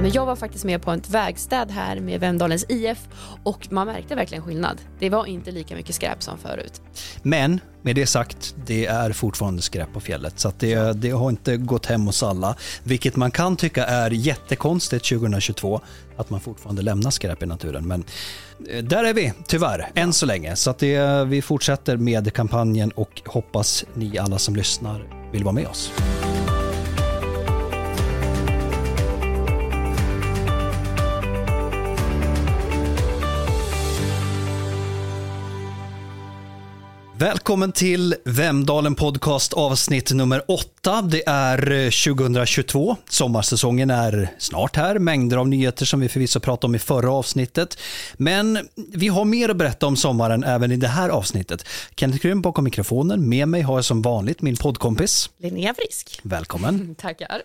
Men 0.00 0.12
jag 0.12 0.26
var 0.26 0.36
faktiskt 0.36 0.64
med 0.64 0.82
på 0.82 0.92
ett 0.92 1.10
vägstäd 1.10 1.70
här 1.70 2.00
med 2.00 2.20
Vemdalens 2.20 2.66
IF 2.68 2.98
och 3.44 3.72
man 3.72 3.86
märkte 3.86 4.14
verkligen 4.14 4.44
skillnad. 4.44 4.78
Det 4.98 5.10
var 5.10 5.26
inte 5.26 5.50
lika 5.50 5.74
mycket 5.74 5.94
skräp 5.94 6.22
som 6.22 6.38
förut. 6.38 6.80
Men 7.22 7.60
med 7.82 7.96
det 7.96 8.06
sagt, 8.06 8.54
det 8.66 8.86
är 8.86 9.12
fortfarande 9.12 9.62
skräp 9.62 9.92
på 9.92 10.00
fjället 10.00 10.40
så 10.40 10.48
att 10.48 10.58
det, 10.58 10.92
det 10.92 11.10
har 11.10 11.30
inte 11.30 11.56
gått 11.56 11.86
hem 11.86 12.06
hos 12.06 12.22
alla. 12.22 12.56
Vilket 12.82 13.16
man 13.16 13.30
kan 13.30 13.56
tycka 13.56 13.84
är 13.84 14.10
jättekonstigt 14.10 15.08
2022 15.08 15.80
att 16.16 16.30
man 16.30 16.40
fortfarande 16.40 16.82
lämnar 16.82 17.10
skräp 17.10 17.42
i 17.42 17.46
naturen. 17.46 17.88
Men 17.88 18.04
eh, 18.70 18.84
där 18.84 19.04
är 19.04 19.14
vi 19.14 19.32
tyvärr, 19.46 19.90
än 19.94 20.12
så 20.12 20.26
länge. 20.26 20.56
Så 20.56 20.70
att 20.70 20.78
det, 20.78 21.24
vi 21.24 21.42
fortsätter 21.42 21.96
med 21.96 22.32
kampanjen 22.32 22.90
och 22.90 23.22
hoppas 23.26 23.84
ni 23.94 24.18
alla 24.18 24.38
som 24.38 24.56
lyssnar 24.56 25.30
vill 25.32 25.44
vara 25.44 25.54
med 25.54 25.66
oss. 25.66 25.92
Välkommen 37.20 37.72
till 37.72 38.14
Vemdalen 38.24 38.94
Podcast 38.94 39.52
avsnitt 39.52 40.12
nummer 40.12 40.42
8. 40.48 41.02
Det 41.02 41.28
är 41.28 41.58
2022. 42.14 42.96
Sommarsäsongen 43.08 43.90
är 43.90 44.28
snart 44.38 44.76
här. 44.76 44.98
Mängder 44.98 45.36
av 45.36 45.48
nyheter 45.48 45.84
som 45.84 46.00
vi 46.00 46.08
förvisso 46.08 46.40
pratade 46.40 46.66
om 46.66 46.74
i 46.74 46.78
förra 46.78 47.12
avsnittet. 47.12 47.78
Men 48.16 48.68
vi 48.94 49.08
har 49.08 49.24
mer 49.24 49.48
att 49.48 49.56
berätta 49.56 49.86
om 49.86 49.96
sommaren 49.96 50.44
även 50.44 50.72
i 50.72 50.76
det 50.76 50.88
här 50.88 51.08
avsnittet. 51.08 51.64
Kenneth 51.96 52.22
Grym 52.22 52.42
bakom 52.42 52.64
mikrofonen. 52.64 53.28
Med 53.28 53.48
mig 53.48 53.62
har 53.62 53.74
jag 53.74 53.84
som 53.84 54.02
vanligt 54.02 54.42
min 54.42 54.56
poddkompis. 54.56 55.30
Linnea 55.38 55.74
Frisk. 55.74 56.20
Välkommen. 56.22 56.94
Tackar. 56.98 57.42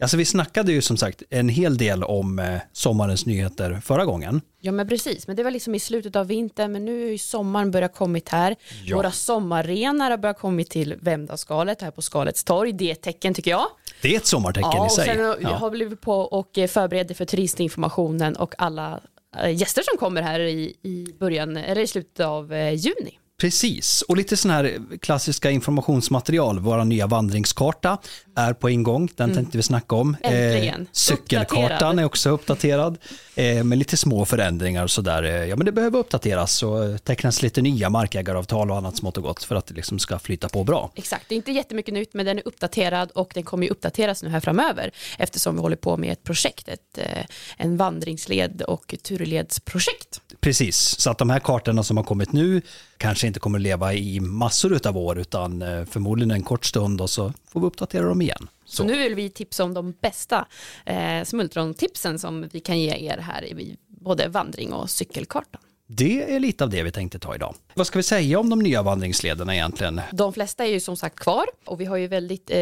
Alltså 0.00 0.16
vi 0.16 0.24
snackade 0.24 0.72
ju 0.72 0.82
som 0.82 0.96
sagt 0.96 1.22
en 1.30 1.48
hel 1.48 1.76
del 1.76 2.04
om 2.04 2.38
eh, 2.38 2.58
sommarens 2.72 3.26
nyheter 3.26 3.80
förra 3.84 4.04
gången. 4.04 4.40
Ja 4.60 4.72
men 4.72 4.88
precis, 4.88 5.26
men 5.26 5.36
det 5.36 5.42
var 5.42 5.50
liksom 5.50 5.74
i 5.74 5.80
slutet 5.80 6.16
av 6.16 6.26
vintern 6.26 6.72
men 6.72 6.84
nu 6.84 7.02
har 7.04 7.10
ju 7.10 7.18
sommaren 7.18 7.70
börjat 7.70 7.94
kommit 7.94 8.28
här. 8.28 8.56
Ja. 8.84 8.96
Våra 8.96 9.10
sommarrenar 9.10 10.10
har 10.10 10.18
börjat 10.18 10.38
kommit 10.38 10.70
till 10.70 10.94
Vemdalsskalet 11.00 11.82
här 11.82 11.90
på 11.90 12.02
Skalets 12.02 12.44
torg. 12.44 12.72
Det 12.72 12.88
är 12.88 12.92
ett 12.92 13.02
tecken 13.02 13.34
tycker 13.34 13.50
jag. 13.50 13.66
Det 14.02 14.12
är 14.14 14.16
ett 14.16 14.26
sommartecken 14.26 14.70
Ja, 14.74 14.86
i 14.86 14.90
sig. 14.90 15.06
sen 15.06 15.18
Ja. 15.40 15.48
har 15.48 15.70
vi 15.70 15.76
blivit 15.76 16.00
på 16.00 16.12
och 16.20 16.58
eh, 16.58 16.66
förbereder 16.68 17.14
för 17.14 17.24
turistinformationen 17.24 18.36
och 18.36 18.54
alla 18.58 19.00
eh, 19.42 19.50
gäster 19.50 19.82
som 19.82 19.98
kommer 19.98 20.22
här 20.22 20.40
i, 20.40 20.76
i 20.82 21.06
början, 21.18 21.56
eller 21.56 21.82
i 21.82 21.86
slutet 21.86 22.26
av 22.26 22.52
eh, 22.52 22.72
juni. 22.74 23.18
Precis, 23.40 24.02
och 24.02 24.16
lite 24.16 24.36
sån 24.36 24.50
här 24.50 24.80
klassiska 25.00 25.50
informationsmaterial. 25.50 26.58
Vår 26.58 26.84
nya 26.84 27.06
vandringskarta 27.06 27.98
är 28.36 28.52
på 28.52 28.70
ingång, 28.70 29.08
den 29.16 29.34
tänkte 29.34 29.56
vi 29.56 29.62
snacka 29.62 29.96
om. 29.96 30.16
Mm. 30.22 30.52
Äntligen. 30.52 30.86
cykelkartan 30.92 31.64
Uppdaterad. 31.64 31.98
är 31.98 32.04
också 32.04 32.30
uppdaterad, 32.30 32.98
eh, 33.34 33.64
med 33.64 33.78
lite 33.78 33.96
små 33.96 34.24
förändringar 34.24 34.84
och 34.84 34.90
sådär. 34.90 35.22
Eh, 35.22 35.46
Ja, 35.46 35.56
men 35.56 35.66
det 35.66 35.72
behöver 35.72 35.98
uppdateras 35.98 36.62
och 36.62 37.04
tecknas 37.04 37.42
lite 37.42 37.62
nya 37.62 37.90
markägaravtal 37.90 38.70
och 38.70 38.76
annat 38.76 38.96
smått 38.96 39.16
och 39.16 39.22
gott 39.22 39.44
för 39.44 39.54
att 39.54 39.66
det 39.66 39.74
liksom 39.74 39.98
ska 39.98 40.18
flyta 40.18 40.48
på 40.48 40.64
bra. 40.64 40.90
Exakt, 40.94 41.24
det 41.28 41.34
är 41.34 41.36
inte 41.36 41.52
jättemycket 41.52 41.94
nytt 41.94 42.14
men 42.14 42.26
den 42.26 42.38
är 42.38 42.42
uppdaterad 42.48 43.10
och 43.10 43.30
den 43.34 43.42
kommer 43.42 43.64
ju 43.66 43.70
uppdateras 43.70 44.22
nu 44.22 44.28
här 44.28 44.40
framöver 44.40 44.90
eftersom 45.18 45.54
vi 45.54 45.60
håller 45.60 45.76
på 45.76 45.96
med 45.96 46.12
ett 46.12 46.24
projekt, 46.24 46.68
ett, 46.68 46.98
eh, 46.98 47.24
en 47.56 47.76
vandringsled 47.76 48.62
och 48.62 48.94
turledsprojekt. 49.02 50.20
Precis, 50.40 50.76
så 50.76 51.10
att 51.10 51.18
de 51.18 51.30
här 51.30 51.40
kartorna 51.40 51.82
som 51.82 51.96
har 51.96 52.04
kommit 52.04 52.32
nu 52.32 52.62
kanske 52.98 53.26
inte 53.26 53.40
kommer 53.40 53.58
att 53.58 53.62
leva 53.62 53.94
i 53.94 54.20
massor 54.20 54.86
av 54.88 54.98
år 54.98 55.18
utan 55.18 55.62
eh, 55.62 55.84
förmodligen 55.84 56.30
en 56.30 56.42
kort 56.42 56.64
stund 56.64 57.00
och 57.00 57.10
så 57.10 57.32
får 57.48 57.60
vi 57.60 57.66
uppdatera 57.66 58.08
dem 58.08 58.22
igen. 58.22 58.48
Så, 58.64 58.84
nu 58.84 58.98
vill 58.98 59.14
vi 59.14 59.30
tipsa 59.30 59.64
om 59.64 59.74
de 59.74 59.94
bästa 60.00 60.46
eh, 60.84 61.24
smultrontipsen 61.24 62.18
som 62.18 62.48
vi 62.52 62.60
kan 62.60 62.80
ge 62.80 62.90
er 62.90 63.18
här 63.18 63.44
i 63.44 63.76
både 63.88 64.28
vandring 64.28 64.72
och 64.72 64.90
cykelkartan. 64.90 65.60
Det 65.88 66.34
är 66.34 66.40
lite 66.40 66.64
av 66.64 66.70
det 66.70 66.82
vi 66.82 66.90
tänkte 66.90 67.18
ta 67.18 67.34
idag. 67.34 67.54
Vad 67.74 67.86
ska 67.86 67.98
vi 67.98 68.02
säga 68.02 68.38
om 68.40 68.50
de 68.50 68.58
nya 68.58 68.82
vandringslederna 68.82 69.54
egentligen? 69.54 70.00
De 70.12 70.32
flesta 70.32 70.64
är 70.64 70.68
ju 70.70 70.80
som 70.80 70.96
sagt 70.96 71.18
kvar 71.18 71.44
och 71.64 71.80
vi 71.80 71.84
har 71.84 71.96
ju 71.96 72.06
väldigt 72.06 72.50
eh, 72.50 72.58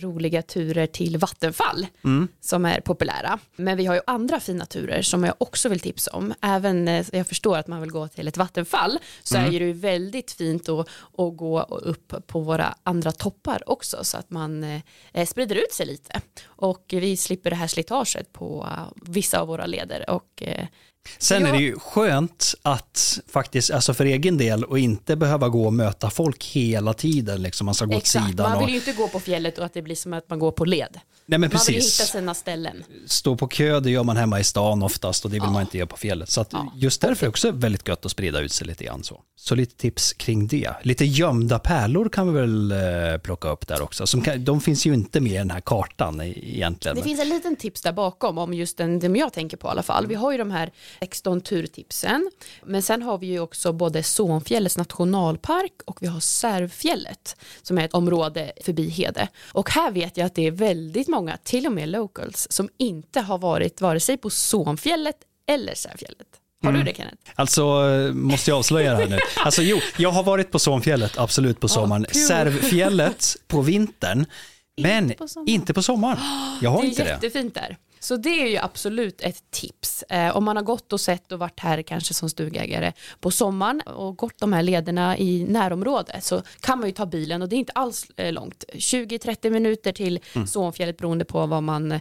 roliga 0.00 0.42
turer 0.42 0.86
till 0.86 1.18
vattenfall 1.18 1.86
som 2.40 2.64
är 2.64 2.80
populära. 2.80 3.38
Men 3.56 3.76
vi 3.76 3.86
har 3.86 3.94
ju 3.94 4.00
andra 4.06 4.40
fina 4.40 4.66
turer 4.66 5.02
som 5.02 5.24
jag 5.24 5.34
också 5.38 5.68
vill 5.68 5.80
tipsa 5.80 6.10
om. 6.10 6.34
Även 6.42 6.88
eh, 6.88 7.06
jag 7.12 7.26
förstår 7.26 7.56
att 7.56 7.66
man 7.66 7.80
vill 7.80 7.90
gå 7.90 8.08
till 8.08 8.28
ett 8.28 8.36
vattenfall 8.36 8.98
så 9.22 9.36
är 9.36 9.50
ju 9.50 9.58
det 9.58 9.64
ju 9.64 9.72
väldigt 9.72 10.30
fint 10.30 10.68
att, 10.68 10.88
att 11.18 11.36
gå 11.36 11.62
upp 11.62 12.14
på 12.26 12.40
våra 12.40 12.74
andra 12.82 13.12
toppar 13.12 13.70
också 13.70 14.04
så 14.04 14.16
att 14.16 14.30
man 14.30 14.64
eh, 15.12 15.26
sprider 15.26 15.56
ut 15.56 15.72
sig 15.72 15.86
lite. 15.86 16.20
Och 16.44 16.84
vi 16.88 17.16
slipper 17.16 17.50
det 17.50 17.56
här 17.56 17.66
slitaget 17.66 18.32
på 18.32 18.68
eh, 18.70 19.02
vissa 19.06 19.40
av 19.40 19.48
våra 19.48 19.66
leder 19.66 20.10
och 20.10 20.42
Sen 21.18 21.42
är 21.42 21.46
Ja. 21.48 21.54
det 21.54 21.62
ju 21.62 21.78
skönt 21.78 22.54
att 22.62 23.18
faktiskt, 23.28 23.70
alltså 23.70 23.94
för 23.94 24.04
egen 24.04 24.38
del, 24.38 24.64
och 24.64 24.78
inte 24.78 25.16
behöva 25.16 25.48
gå 25.48 25.66
och 25.66 25.72
möta 25.72 26.10
folk 26.10 26.44
hela 26.44 26.94
tiden. 26.94 27.42
Liksom. 27.42 27.64
Man 27.64 27.74
ska 27.74 27.84
gå 27.84 27.92
åt 27.96 28.02
exakt, 28.02 28.26
sidan. 28.28 28.50
man 28.50 28.58
vill 28.60 28.68
ju 28.68 28.76
inte 28.76 28.92
gå 28.92 29.08
på 29.08 29.20
fjället 29.20 29.58
och 29.58 29.64
att 29.64 29.74
det 29.74 29.82
blir 29.82 29.96
som 29.96 30.12
att 30.12 30.30
man 30.30 30.38
går 30.38 30.52
på 30.52 30.64
led. 30.64 30.98
nej 31.26 31.38
men 31.38 31.40
Man 31.40 31.48
vill 31.66 31.74
hitta 31.74 31.84
precis. 31.86 32.08
sina 32.10 32.34
ställen. 32.34 32.84
Stå 33.06 33.36
på 33.36 33.48
kö, 33.48 33.80
det 33.80 33.90
gör 33.90 34.02
man 34.04 34.16
hemma 34.16 34.40
i 34.40 34.44
stan 34.44 34.82
oftast 34.82 35.24
och 35.24 35.30
det 35.30 35.40
vill 35.40 35.50
man 35.50 35.60
inte 35.62 35.78
göra 35.78 35.86
på 35.86 35.96
fjället. 35.96 36.30
Så 36.30 36.40
att 36.40 36.52
just 36.74 37.00
därför 37.00 37.22
är 37.26 37.26
det 37.26 37.30
också 37.30 37.50
väldigt 37.50 37.88
gött 37.88 38.04
att 38.04 38.10
sprida 38.10 38.40
ut 38.40 38.52
sig 38.52 38.66
lite 38.66 38.84
grann 38.84 39.04
så. 39.04 39.20
Så 39.38 39.54
lite 39.54 39.76
tips 39.76 40.12
kring 40.12 40.46
det. 40.46 40.70
Lite 40.82 41.04
gömda 41.04 41.58
pärlor 41.58 42.08
kan 42.08 42.32
vi 42.34 42.40
väl 42.40 42.72
eh, 42.72 43.18
plocka 43.22 43.48
upp 43.48 43.66
där 43.66 43.82
också. 43.82 44.06
Som 44.06 44.20
kan, 44.22 44.44
de 44.44 44.60
finns 44.60 44.86
ju 44.86 44.94
inte 44.94 45.20
med 45.20 45.32
i 45.32 45.36
den 45.36 45.50
här 45.50 45.60
kartan 45.60 46.20
i- 46.20 46.54
egentligen. 46.54 46.96
Det 46.96 47.02
finns 47.02 47.20
en 47.20 47.28
liten 47.28 47.56
tips 47.56 47.80
där 47.82 47.92
bakom 47.92 48.38
om 48.38 48.54
just 48.54 48.76
den, 48.78 48.98
den 48.98 49.16
jag 49.16 49.32
tänker 49.32 49.56
på 49.56 49.68
i 49.68 49.70
alla 49.70 49.82
fall. 49.82 50.06
Vi 50.06 50.14
har 50.14 50.32
ju 50.32 50.38
de 50.38 50.50
här 50.50 50.72
16 51.00 51.40
turtipsen, 51.40 52.30
men 52.64 52.82
sen 52.82 53.02
har 53.02 53.18
vi 53.18 53.26
ju 53.26 53.40
också 53.40 53.72
både 53.72 54.02
Sonfjällets 54.02 54.76
nationalpark 54.78 55.72
och 55.84 55.98
vi 56.02 56.06
har 56.06 56.20
Särvfjället 56.20 57.36
som 57.62 57.78
är 57.78 57.84
ett 57.84 57.94
område 57.94 58.52
förbi 58.64 58.88
Hede. 58.88 59.28
Och 59.52 59.70
här 59.70 59.90
vet 59.90 60.16
jag 60.16 60.26
att 60.26 60.34
det 60.34 60.46
är 60.46 60.50
väldigt 60.50 61.08
många, 61.08 61.36
till 61.36 61.66
och 61.66 61.72
med 61.72 61.88
locals, 61.88 62.46
som 62.50 62.68
inte 62.78 63.20
har 63.20 63.38
varit 63.38 63.80
vare 63.80 64.00
sig 64.00 64.16
på 64.16 64.30
Sonfjället 64.30 65.16
eller 65.48 65.74
Särvfjället. 65.74 66.26
Har 66.62 66.72
du 66.72 66.82
det 66.82 66.94
Kenneth? 66.96 67.16
Alltså, 67.34 67.62
eh, 67.62 68.12
måste 68.12 68.50
jag 68.50 68.58
avslöja 68.58 68.90
det 68.90 68.96
här 68.96 69.06
nu? 69.08 69.18
Alltså 69.44 69.62
jo, 69.62 69.80
jag 69.98 70.10
har 70.10 70.22
varit 70.22 70.50
på 70.50 70.58
Sonfjället, 70.58 71.18
absolut 71.18 71.60
på 71.60 71.68
sommaren. 71.68 72.04
kul. 72.12 72.22
Särvfjället 72.26 73.36
på 73.46 73.60
vintern, 73.60 74.26
men 74.80 75.10
på 75.18 75.28
sommaren. 75.28 75.48
inte 75.48 75.74
på 75.74 75.82
sommaren. 75.82 76.18
Jag 76.62 76.70
har 76.70 76.80
Det 76.80 76.86
är 76.86 76.88
inte 76.88 77.04
det. 77.04 77.10
jättefint 77.10 77.54
där. 77.54 77.76
Så 78.00 78.16
det 78.16 78.42
är 78.42 78.46
ju 78.46 78.56
absolut 78.56 79.20
ett 79.20 79.50
tips. 79.50 80.02
Eh, 80.02 80.36
om 80.36 80.44
man 80.44 80.56
har 80.56 80.64
gått 80.64 80.92
och 80.92 81.00
sett 81.00 81.32
och 81.32 81.38
varit 81.38 81.60
här 81.60 81.82
kanske 81.82 82.14
som 82.14 82.30
stugägare 82.30 82.92
på 83.20 83.30
sommaren 83.30 83.80
och 83.80 84.16
gått 84.16 84.38
de 84.38 84.52
här 84.52 84.62
lederna 84.62 85.18
i 85.18 85.44
närområdet 85.48 86.24
så 86.24 86.42
kan 86.60 86.78
man 86.78 86.88
ju 86.88 86.94
ta 86.94 87.06
bilen 87.06 87.42
och 87.42 87.48
det 87.48 87.56
är 87.56 87.58
inte 87.58 87.72
alls 87.72 88.06
eh, 88.16 88.32
långt. 88.32 88.64
20-30 88.72 89.50
minuter 89.50 89.92
till 89.92 90.20
Mm. 90.34 90.46
Sonfjället 90.46 90.96
beroende 90.96 91.24
på 91.24 91.46
vad 91.46 91.62
man, 91.62 91.92
eh, 91.92 92.00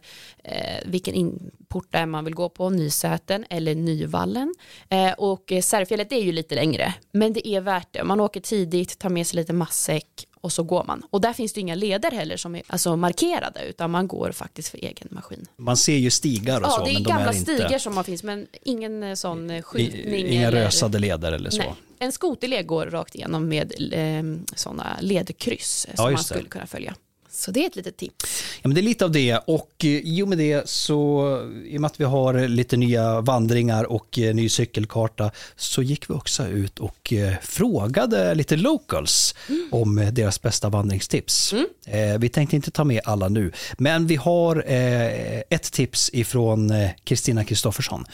vilken 0.86 1.14
inport 1.14 1.92
där 1.92 2.06
man 2.06 2.26
vill 2.26 2.36
gå 2.36 2.50
på, 2.50 2.70
Nysäten 2.70 3.46
eller 3.50 3.76
Nyvallen. 3.76 4.54
Eh, 4.90 5.12
och 5.12 5.52
eh, 5.52 5.62
Särfjället 5.62 6.12
är 6.12 6.22
ju 6.22 6.32
lite 6.32 6.56
längre 6.56 6.94
men 7.12 7.34
det 7.34 7.48
är 7.48 7.62
värt 7.62 7.88
det. 7.92 8.04
Man 8.04 8.20
åker 8.20 8.40
tidigt, 8.42 9.00
tar 9.00 9.10
med 9.10 9.28
sig 9.28 9.36
lite 9.38 9.54
matsäck 9.54 10.08
och 10.46 10.54
så 10.54 10.64
går 10.64 10.84
man. 10.84 11.04
Och 11.10 11.22
där 11.22 11.34
finns 11.34 11.54
det 11.54 11.62
inga 11.62 11.76
leder 11.76 12.12
heller 12.12 12.38
som 12.38 12.56
är 12.56 12.64
alltså, 12.68 12.96
markerade 12.96 13.66
utan 13.70 13.92
man 13.92 14.08
går 14.08 14.32
faktiskt 14.32 14.70
för 14.70 14.78
egen 14.78 15.08
maskin. 15.12 15.46
Man 15.58 15.78
ser 15.78 15.96
ju 15.96 16.12
stigar 16.12 16.62
och 16.62 16.68
Ja, 16.68 16.72
så, 16.72 16.86
det 16.86 16.92
är 16.92 16.94
men 16.94 17.04
de 17.04 17.10
gamla 17.10 17.30
är 17.30 17.38
inte... 17.38 17.56
stigar 17.56 17.80
som 17.80 17.96
man 17.96 18.04
finns 18.04 18.24
men 18.24 18.48
ingen 18.64 19.04
eh, 19.04 19.14
sån 19.14 19.50
eh, 19.50 19.62
skyltning. 19.62 20.28
Inga 20.28 20.48
eller... 20.48 20.64
rösade 20.66 21.00
leder 21.00 21.32
eller 21.32 21.50
så. 21.50 21.58
Nej. 21.58 21.74
En 22.00 22.12
skoterled 22.12 22.68
går 22.68 22.86
rakt 22.86 23.16
igenom 23.16 23.48
med 23.48 23.74
eh, 23.92 24.24
sådana 24.56 24.98
ledkryss 25.02 25.86
eh, 25.86 25.96
som 25.96 26.04
man 26.04 26.14
det. 26.14 26.24
skulle 26.24 26.50
kunna 26.50 26.68
följa. 26.68 26.96
Så 27.36 27.52
det 27.52 27.64
är 27.64 27.68
ett 27.68 27.76
litet 27.76 27.98
tips. 27.98 28.44
Ja, 28.62 28.68
men 28.68 28.76
det 28.76 28.82
är 28.82 28.84
lite 28.84 29.06
av 29.06 29.12
det 29.12 29.38
och 29.38 29.72
eh, 29.84 29.90
i 29.90 30.22
och 30.22 30.28
med 30.28 30.38
det 30.38 30.70
så, 30.70 31.22
i 31.66 31.78
och 31.78 31.82
med 31.82 31.88
att 31.88 32.00
vi 32.00 32.04
har 32.04 32.48
lite 32.48 32.78
nya 32.78 33.22
vandringar 33.22 33.84
och 33.84 34.20
eh, 34.20 34.36
ny 34.36 34.50
cykelkarta 34.50 35.32
så 35.56 35.82
gick 35.82 36.10
vi 36.10 36.14
också 36.14 36.48
ut 36.48 36.80
och 36.80 37.14
eh, 37.14 37.34
frågade 37.42 38.36
lite 38.36 38.56
locals 38.56 39.36
om 39.72 39.98
eh, 39.98 40.12
deras 40.12 40.42
bästa 40.42 40.70
vandringstips. 40.70 41.54
Eh, 41.86 42.18
vi 42.20 42.30
tänkte 42.30 42.56
inte 42.56 42.72
ta 42.72 42.84
med 42.84 43.02
alla 43.06 43.30
nu, 43.30 43.52
men 43.78 44.08
vi 44.08 44.16
har 44.16 44.64
eh, 44.68 45.40
ett 45.50 45.72
tips 45.72 46.10
ifrån 46.14 46.74
Kristina 47.04 47.44
Kristoffersson, 47.44 48.06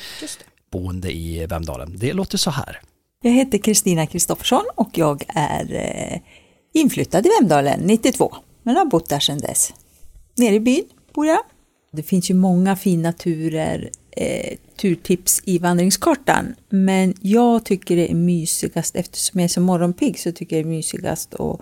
boende 0.72 1.12
i 1.12 1.46
Vemdalen. 1.46 1.94
Det 1.98 2.14
låter 2.14 2.38
så 2.38 2.52
här. 2.52 2.82
Jag 3.24 3.32
heter 3.32 3.58
Kristina 3.58 4.08
Kristoffersson 4.08 4.64
och 4.76 4.90
jag 4.94 5.24
är 5.28 5.74
eh, 5.74 6.20
inflyttad 6.74 7.26
i 7.26 7.30
Vemdalen 7.40 7.80
92, 7.80 8.36
men 8.64 8.76
har 8.76 8.86
bott 8.86 9.10
där 9.10 9.20
sedan 9.20 9.38
dess. 9.38 9.74
Nere 10.38 10.56
i 10.56 10.60
byn 10.60 10.84
bor 11.14 11.26
jag. 11.26 11.40
Det 11.92 12.04
finns 12.04 12.30
ju 12.30 12.34
många 12.34 12.76
fina 12.76 13.14
turer, 13.14 13.90
eh, 14.12 14.58
turtips 14.82 15.42
i 15.46 15.58
vandringskartan, 15.58 16.56
men 16.70 17.14
jag 17.22 17.66
tycker 17.66 17.96
det 17.96 18.12
är 18.12 18.16
mysigast, 18.16 18.96
eftersom 18.96 19.40
jag 19.40 19.44
är 19.44 19.50
så 19.50 19.62
morgonpigg, 19.62 20.20
så 20.20 20.32
tycker 20.32 20.56
jag 20.56 20.66
det 20.66 20.70
är 20.70 20.76
mysigast 20.76 21.34
att 21.36 21.62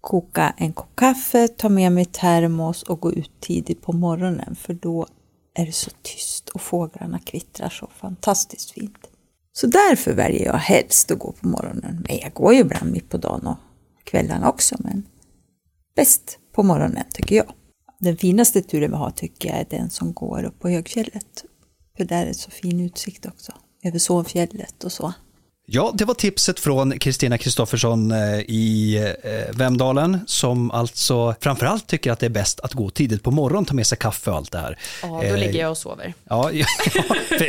koka 0.00 0.54
en 0.56 0.72
kopp 0.72 0.96
kaffe, 0.96 1.48
ta 1.48 1.68
med 1.68 1.92
mig 1.92 2.04
termos 2.04 2.82
och 2.82 3.00
gå 3.00 3.12
ut 3.12 3.30
tidigt 3.40 3.82
på 3.82 3.92
morgonen, 3.92 4.56
för 4.56 4.74
då 4.74 5.06
är 5.54 5.66
det 5.66 5.72
så 5.72 5.90
tyst 6.02 6.48
och 6.48 6.60
fåglarna 6.60 7.18
kvittrar 7.18 7.68
så 7.68 7.90
fantastiskt 7.96 8.70
fint. 8.70 8.98
Så 9.52 9.66
därför 9.66 10.12
väljer 10.12 10.44
jag 10.44 10.58
helst 10.58 11.10
att 11.10 11.18
gå 11.18 11.32
på 11.32 11.48
morgonen. 11.48 12.04
Men 12.08 12.18
jag 12.18 12.32
går 12.32 12.54
ju 12.54 12.60
ibland 12.60 12.92
mitt 12.92 13.08
på 13.08 13.16
dagen 13.16 13.46
och 13.46 13.58
kvällarna 14.04 14.48
också, 14.48 14.76
men 14.78 15.02
bäst 15.96 16.38
på 16.54 16.62
morgonen 16.62 17.04
tycker 17.12 17.36
jag. 17.36 17.52
Den 18.00 18.16
finaste 18.16 18.62
turen 18.62 18.90
vi 18.90 18.96
har 18.96 19.10
tycker 19.10 19.48
jag 19.48 19.58
är 19.58 19.66
den 19.70 19.90
som 19.90 20.12
går 20.12 20.44
upp 20.44 20.60
på 20.60 20.68
högfjället. 20.68 21.44
För 21.96 22.04
där 22.04 22.22
är 22.22 22.26
det 22.26 22.34
så 22.34 22.50
fin 22.50 22.80
utsikt 22.80 23.26
också, 23.26 23.52
över 23.84 23.98
Sånfjället 23.98 24.84
och 24.84 24.92
så. 24.92 25.12
Ja, 25.66 25.92
det 25.94 26.04
var 26.04 26.14
tipset 26.14 26.60
från 26.60 26.98
Kristina 26.98 27.38
Kristoffersson 27.38 28.12
eh, 28.12 28.40
i 28.40 28.96
eh, 29.22 29.56
Vemdalen 29.56 30.20
som 30.26 30.70
alltså 30.70 31.34
framförallt 31.40 31.86
tycker 31.86 32.12
att 32.12 32.18
det 32.18 32.26
är 32.26 32.30
bäst 32.30 32.60
att 32.60 32.72
gå 32.72 32.90
tidigt 32.90 33.22
på 33.22 33.30
morgonen, 33.30 33.64
ta 33.64 33.74
med 33.74 33.86
sig 33.86 33.98
kaffe 33.98 34.30
och 34.30 34.36
allt 34.36 34.52
det 34.52 34.58
här. 34.58 34.78
Ja, 35.02 35.08
då 35.08 35.22
eh, 35.22 35.38
ligger 35.38 35.60
jag 35.60 35.70
och 35.70 35.78
sover. 35.78 36.14
Ja, 36.24 36.50
ja, 36.52 36.66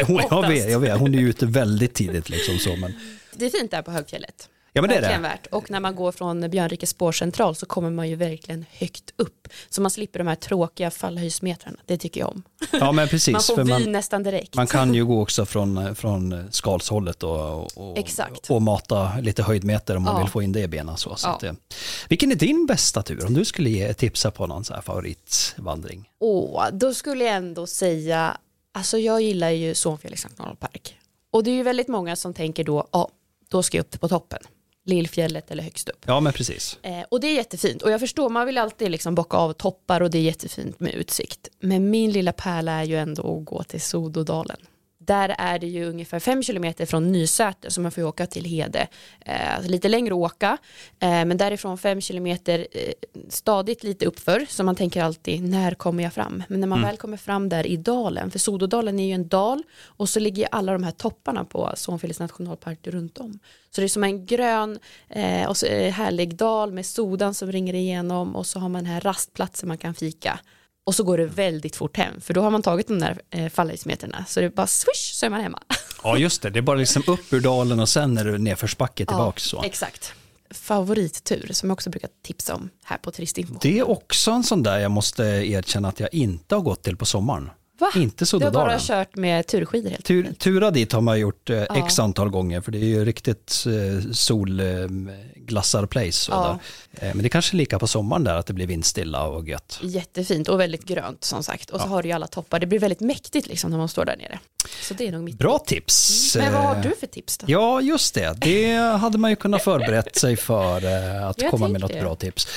hon, 0.07 0.21
jag, 0.30 0.48
vet, 0.48 0.71
jag 0.71 0.80
vet, 0.80 1.00
hon 1.00 1.15
är 1.15 1.19
ute 1.19 1.45
väldigt 1.45 1.94
tidigt 1.94 2.30
liksom 2.30 2.59
så. 2.59 2.75
Men... 2.75 2.94
Det 3.33 3.45
är 3.45 3.50
fint 3.50 3.71
där 3.71 3.81
på 3.81 3.91
högfjället. 3.91 4.50
Ja, 4.75 4.81
men 4.81 4.89
det 4.89 4.95
är 4.95 5.01
det. 5.01 5.18
Värt. 5.18 5.48
Och 5.48 5.72
när 5.72 5.80
man 5.80 5.95
går 5.95 6.12
från 6.12 6.50
Björnrike 6.50 6.88
spårcentral 6.88 7.56
så 7.56 7.66
kommer 7.66 7.89
man 7.89 8.10
ju 8.10 8.16
verkligen 8.16 8.66
högt 8.72 9.13
upp. 9.16 9.48
Så 9.69 9.81
man 9.81 9.92
slipper 9.92 10.19
de 10.19 10.27
här 10.27 10.36
tråkiga 10.36 10.92
fallhöjdsmetrarna. 10.92 11.77
Det 11.86 11.98
tycker 11.98 12.22
jag 12.22 12.30
om. 12.30 12.44
Ja, 12.72 12.92
men 12.92 13.07
precis. 13.07 13.33
man 13.33 13.42
får 13.42 13.80
vy 13.80 13.86
nästan 13.92 14.24
direkt. 14.24 14.56
Man 14.56 14.68
kan 14.68 14.94
ju 14.94 15.06
gå 15.06 15.22
också 15.22 15.45
från, 15.45 15.95
från 15.95 16.48
skalshållet 16.51 17.24
och, 17.24 17.77
och, 17.77 17.98
Exakt. 17.98 18.50
och 18.51 18.62
mata 18.62 19.18
lite 19.22 19.44
höjdmeter 19.44 19.98
om 19.98 20.04
man 20.04 20.16
ja. 20.16 20.22
vill 20.22 20.31
få 20.31 20.42
in 20.42 20.51
det 20.51 20.62
i 20.62 20.68
benen. 20.68 20.98
Så, 20.98 21.16
så 21.16 21.27
ja. 21.42 21.50
att, 21.50 21.74
vilken 22.07 22.31
är 22.31 22.36
din 22.36 22.66
bästa 22.66 23.04
tur? 23.04 23.25
Om 23.25 23.33
du 23.33 23.45
skulle 23.45 23.69
ge 23.69 23.94
tipsa 23.94 24.31
på 24.31 24.48
någon 24.48 24.63
så 24.63 24.74
här 24.74 24.81
favoritvandring? 24.81 26.10
Åh, 26.19 26.68
då 26.74 26.94
skulle 26.94 27.24
jag 27.24 27.36
ändå 27.36 27.68
säga, 27.68 28.38
alltså 28.72 28.98
jag 28.98 29.22
gillar 29.22 29.50
ju 29.50 29.75
Sonfjällets 29.75 30.24
nationalpark. 30.24 30.98
Och 31.31 31.44
det 31.44 31.51
är 31.51 31.56
ju 31.56 31.63
väldigt 31.63 31.88
många 31.88 32.16
som 32.16 32.33
tänker 32.33 32.63
då, 32.63 32.88
ja, 32.92 33.10
då 33.50 33.63
ska 33.63 33.77
jag 33.77 33.83
upp 33.83 34.00
på 34.00 34.07
toppen. 34.07 34.39
Lillfjället 34.86 35.52
eller 35.52 35.64
högst 35.64 35.90
upp. 35.90 36.06
Ja, 36.08 36.20
men 36.20 36.34
precis. 36.34 36.80
Eh, 36.82 37.02
och 37.10 37.20
det 37.20 37.28
är 37.28 37.36
jättefint. 37.36 37.82
Och 37.82 37.92
jag 37.92 38.00
förstår, 38.00 38.30
man 38.30 38.46
vill 38.46 38.58
alltid 38.58 38.92
liksom 38.92 39.16
bocka 39.16 39.38
av 39.38 39.54
toppar 39.54 40.02
och 40.02 40.10
det 40.10 40.18
är 40.18 40.22
jättefint 40.22 40.80
med 40.80 40.94
utsikt. 40.94 41.48
Men 41.60 41.90
min 41.90 42.12
lilla 42.12 42.32
pärla 42.32 42.72
är 42.72 42.84
ju 42.84 42.98
ändå 42.98 43.38
att 43.38 43.46
gå 43.46 43.64
till 43.64 43.82
Sododalen. 43.82 44.58
Där 45.06 45.36
är 45.38 45.60
det 45.60 45.68
ju 45.68 45.86
ungefär 45.86 46.19
fem 46.19 46.44
kilometer 46.44 46.86
från 46.86 47.12
Nysäter 47.12 47.69
så 47.69 47.81
man 47.81 47.92
får 47.92 48.04
åka 48.04 48.28
till 48.28 48.46
Hede. 48.46 48.88
Eh, 49.19 49.56
alltså 49.56 49.72
lite 49.72 49.90
längre 49.90 50.13
att 50.13 50.18
åka, 50.18 50.57
eh, 51.00 51.10
men 51.10 51.38
därifrån 51.38 51.78
fem 51.78 52.02
kilometer 52.02 52.68
eh, 52.72 52.94
stadigt 53.30 53.84
lite 53.84 54.06
uppför 54.06 54.46
så 54.50 54.63
man 54.63 54.75
tänker 54.75 55.04
alltid 55.04 55.44
när 55.44 55.72
kommer 55.72 56.04
jag 56.04 56.13
fram? 56.13 56.44
Men 56.48 56.60
när 56.60 56.68
man 56.68 56.78
mm. 56.78 56.90
väl 56.90 56.98
kommer 56.98 57.18
fram 57.18 57.50
där 57.50 57.68
i 57.68 57.78
dalen, 57.78 58.31
för 58.31 58.40
Sododalen 58.40 59.00
är 59.00 59.07
ju 59.07 59.13
en 59.13 59.28
dal 59.28 59.63
och 59.86 60.10
så 60.10 60.19
ligger 60.19 60.48
alla 60.52 60.72
de 60.72 60.84
här 60.84 60.92
topparna 60.92 61.46
på 61.46 61.72
Sonfjällets 61.75 62.19
nationalpark 62.19 62.88
runt 62.88 63.18
om. 63.18 63.40
Så 63.72 63.81
det 63.81 63.86
är 63.86 63.90
som 63.90 64.04
en 64.04 64.25
grön 64.25 64.80
eh, 65.10 65.50
och 65.50 65.63
eh, 65.63 65.92
härlig 65.92 66.36
dal 66.36 66.72
med 66.72 66.86
sodan 66.86 67.34
som 67.34 67.51
ringer 67.51 67.74
igenom 67.74 68.36
och 68.36 68.46
så 68.46 68.60
har 68.60 68.69
man 68.69 68.84
den 68.84 68.94
här 68.94 69.01
rastplatsen 69.01 69.68
man 69.68 69.78
kan 69.78 69.94
fika 69.94 70.40
och 70.86 70.96
så 70.96 71.04
går 71.04 71.18
det 71.18 71.26
väldigt 71.26 71.76
fort 71.76 71.98
hem 71.98 72.22
för 72.22 72.34
då 72.34 72.42
har 72.42 72.52
man 72.52 72.62
tagit 72.62 72.88
de 72.88 73.00
där 73.00 73.22
eh, 73.30 73.50
fallhöjdsmeterna 73.50 74.26
så 74.28 74.40
det 74.40 74.46
är 74.46 74.50
bara 74.50 74.68
swish 74.68 75.14
så 75.14 75.26
är 75.26 75.30
man 75.30 75.42
hemma. 75.42 75.60
Ja 76.04 76.18
just 76.18 76.42
det, 76.42 76.50
det 76.50 76.60
är 76.60 76.62
bara 76.62 76.78
liksom 76.78 77.04
upp 77.08 77.34
ur 77.34 77.40
dalen 77.40 77.80
och 77.80 77.90
sen 77.90 78.18
är 78.18 78.26
du 78.26 78.38
nedförsbacke 78.38 79.06
tillbaka. 79.06 79.38
Ja, 79.38 79.50
så. 79.50 79.64
Exakt. 79.64 80.14
Favorittur 80.52 81.50
som 81.54 81.70
jag 81.70 81.74
också 81.74 81.90
brukar 81.90 82.10
tipsa 82.24 82.56
om 82.56 82.70
här 82.84 82.98
på 82.98 83.12
Turistinfo. 83.12 83.58
Det 83.62 83.80
är 83.80 83.90
också 83.90 84.32
en 84.32 84.44
sån 84.44 84.64
där 84.64 84.80
jag 84.80 84.92
måste 84.92 85.24
erkänna 85.24 85.88
att 85.88 86.00
jag 86.00 86.14
inte 86.14 86.56
har 86.56 86.62
gått 86.62 86.84
till 86.84 86.98
på 86.98 87.06
sommaren. 87.06 87.50
Va? 87.80 87.92
Inte 87.95 88.25
Sododalen. 88.25 88.54
Du 88.54 88.60
har 88.60 88.66
bara 88.66 88.80
kört 88.80 89.16
med 89.16 89.48
turskidor 89.48 89.89
helt 89.89 90.06
Tur, 90.06 90.33
Tura 90.39 90.72
dit 90.72 90.92
har 90.92 91.01
man 91.01 91.19
gjort 91.19 91.50
eh, 91.50 91.57
ja. 91.57 91.86
x 91.86 92.00
antal 92.00 92.30
gånger 92.30 92.62
för 92.62 92.72
det 92.72 92.77
är 92.77 92.86
ju 92.86 93.06
riktigt 93.06 93.66
eh, 93.68 94.12
solglassar 94.12 95.86
place. 95.86 96.31
Ja. 96.31 96.60
Eh, 96.94 97.07
men 97.07 97.18
det 97.18 97.27
är 97.27 97.30
kanske 97.30 97.56
lika 97.56 97.80
på 97.80 97.88
sommaren 97.88 98.24
där 98.24 98.36
att 98.36 98.45
det 98.45 98.54
blir 98.54 98.68
vindstilla 98.68 99.27
och 99.27 99.48
gött. 99.48 99.80
Jättefint 99.81 100.50
och 100.50 100.60
väldigt 100.60 100.86
grönt 100.86 101.24
som 101.24 101.44
sagt. 101.44 101.69
Och 101.69 101.81
så 101.81 101.88
har 101.88 102.04
du 102.04 102.10
ju 102.10 102.16
alla 102.16 102.27
toppar. 102.27 102.60
Det 102.60 102.68
blir 102.68 102.80
väldigt 102.80 103.00
mäktigt 103.00 103.48
liksom 103.48 103.72
när 103.72 103.77
man 103.77 103.89
står 103.89 104.06
där 104.06 104.18
nere. 104.18 104.39
Så 104.81 104.94
det 104.94 105.07
är 105.07 105.12
nog 105.12 105.24
mitt 105.24 105.38
Bra 105.38 105.60
tips. 105.60 106.36
Mm. 106.36 106.45
Men 106.45 106.62
vad 106.62 106.75
har 106.75 106.83
du 106.83 106.95
för 107.00 107.07
tips 107.07 107.38
då? 107.38 107.45
Ja, 107.50 107.81
just 107.81 108.13
det. 108.13 108.38
Det 108.38 108.74
hade 108.75 109.18
man 109.18 109.30
ju 109.30 109.36
kunnat 109.36 109.63
förberett 109.63 110.16
sig 110.16 110.36
för 110.36 110.86
eh, 110.86 111.27
att 111.27 111.50
komma 111.50 111.68
med 111.68 111.81
något 111.81 111.94
det. 111.94 112.01
bra 112.01 112.16
tips. 112.16 112.48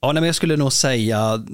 Ja, 0.00 0.12
nej, 0.12 0.20
men 0.20 0.26
jag 0.26 0.34
skulle 0.34 0.56
nog 0.56 0.72
säga 0.72 1.44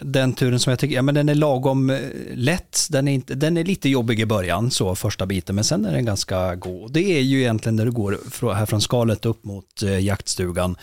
den 0.00 0.32
turen 0.32 0.60
som 0.60 0.70
jag 0.70 0.78
tycker, 0.78 0.94
ja 0.94 1.02
men 1.02 1.14
den 1.14 1.28
är 1.28 1.34
lagom 1.34 1.90
eh, 1.90 2.00
lätt, 2.34 2.86
den 2.90 3.08
är, 3.08 3.12
inte, 3.12 3.34
den 3.34 3.56
är 3.56 3.64
lite 3.64 3.88
jobbig 3.88 4.20
i 4.20 4.26
början, 4.26 4.70
så 4.70 4.94
första 4.94 5.26
biten, 5.26 5.54
men 5.54 5.64
sen 5.64 5.84
är 5.84 5.92
den 5.92 6.04
ganska 6.04 6.54
god. 6.54 6.92
Det 6.92 7.18
är 7.18 7.20
ju 7.20 7.40
egentligen 7.40 7.76
när 7.76 7.84
du 7.84 7.92
går 7.92 8.54
här 8.54 8.66
från 8.66 8.80
skalet 8.80 9.26
upp 9.26 9.44
mot 9.44 9.82
eh, 9.82 9.98
jaktstugan, 9.98 10.76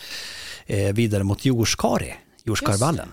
eh, 0.66 0.94
vidare 0.94 1.24
mot 1.24 1.44
Jorskari, 1.44 2.14
Jorskarvallen. 2.44 3.08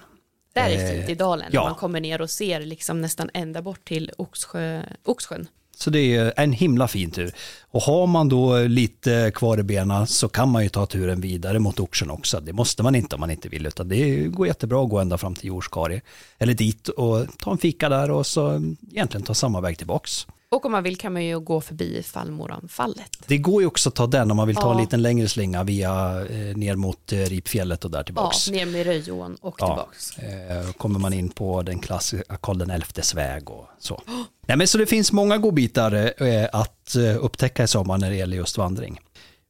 Där 0.53 0.69
är 0.69 0.93
fint 0.93 1.09
i 1.09 1.15
dalen, 1.15 1.47
ja. 1.51 1.61
när 1.61 1.69
man 1.69 1.79
kommer 1.79 2.01
ner 2.01 2.21
och 2.21 2.29
ser 2.29 2.61
liksom 2.61 3.01
nästan 3.01 3.29
ända 3.33 3.61
bort 3.61 3.85
till 3.85 4.11
Oxsjö, 4.17 4.83
Oxsjön. 5.05 5.47
Så 5.81 5.89
det 5.89 6.15
är 6.15 6.33
en 6.37 6.51
himla 6.53 6.87
fin 6.87 7.11
tur. 7.11 7.31
Och 7.71 7.81
har 7.81 8.07
man 8.07 8.29
då 8.29 8.57
lite 8.57 9.31
kvar 9.35 9.59
i 9.59 9.63
benen 9.63 10.07
så 10.07 10.29
kan 10.29 10.49
man 10.49 10.63
ju 10.63 10.69
ta 10.69 10.85
turen 10.85 11.21
vidare 11.21 11.59
mot 11.59 11.79
Oxen 11.79 12.09
också. 12.09 12.39
Det 12.39 12.53
måste 12.53 12.83
man 12.83 12.95
inte 12.95 13.15
om 13.15 13.19
man 13.19 13.31
inte 13.31 13.49
vill, 13.49 13.65
utan 13.65 13.89
det 13.89 14.27
går 14.27 14.47
jättebra 14.47 14.83
att 14.83 14.89
gå 14.89 14.99
ända 14.99 15.17
fram 15.17 15.35
till 15.35 15.47
Jorskari. 15.47 16.01
Eller 16.37 16.53
dit 16.53 16.87
och 16.87 17.25
ta 17.37 17.51
en 17.51 17.57
fika 17.57 17.89
där 17.89 18.11
och 18.11 18.25
så 18.25 18.73
egentligen 18.91 19.25
ta 19.25 19.33
samma 19.33 19.61
väg 19.61 19.77
tillbaks. 19.77 20.27
Och 20.51 20.65
om 20.65 20.71
man 20.71 20.83
vill 20.83 20.97
kan 20.97 21.13
man 21.13 21.25
ju 21.25 21.39
gå 21.39 21.61
förbi 21.61 22.03
Fallmoranfallet. 22.03 23.23
Det 23.27 23.37
går 23.37 23.61
ju 23.61 23.67
också 23.67 23.89
att 23.89 23.95
ta 23.95 24.07
den 24.07 24.31
om 24.31 24.37
man 24.37 24.47
vill 24.47 24.55
ta 24.55 24.67
ja. 24.67 24.71
en 24.71 24.81
liten 24.81 25.01
längre 25.01 25.27
slinga 25.27 25.63
via 25.63 26.25
eh, 26.29 26.57
ner 26.57 26.75
mot 26.75 27.11
eh, 27.11 27.17
Ripfjället 27.17 27.85
och 27.85 27.91
där 27.91 28.03
tillbaks. 28.03 28.47
Ja, 28.47 28.53
ner 28.53 28.65
med 28.65 28.85
Röjån 28.85 29.35
och 29.41 29.55
ja. 29.59 29.67
tillbaks. 29.67 30.17
Eh, 30.17 30.71
kommer 30.71 30.99
man 30.99 31.13
in 31.13 31.29
på 31.29 31.61
den 31.61 31.79
klassiska 31.79 32.37
Karl 32.41 32.81
XIs 32.81 33.13
väg 33.13 33.49
och 33.49 33.65
så. 33.79 33.95
Oh. 33.95 34.01
Nej, 34.47 34.57
men 34.57 34.67
så 34.67 34.77
det 34.77 34.85
finns 34.85 35.11
många 35.11 35.37
godbitar 35.37 36.23
eh, 36.23 36.49
att 36.53 36.95
eh, 36.95 37.25
upptäcka 37.25 37.63
i 37.63 37.67
sommar 37.67 37.97
när 37.97 38.09
det 38.09 38.15
gäller 38.15 38.37
just 38.37 38.57
vandring. 38.57 38.99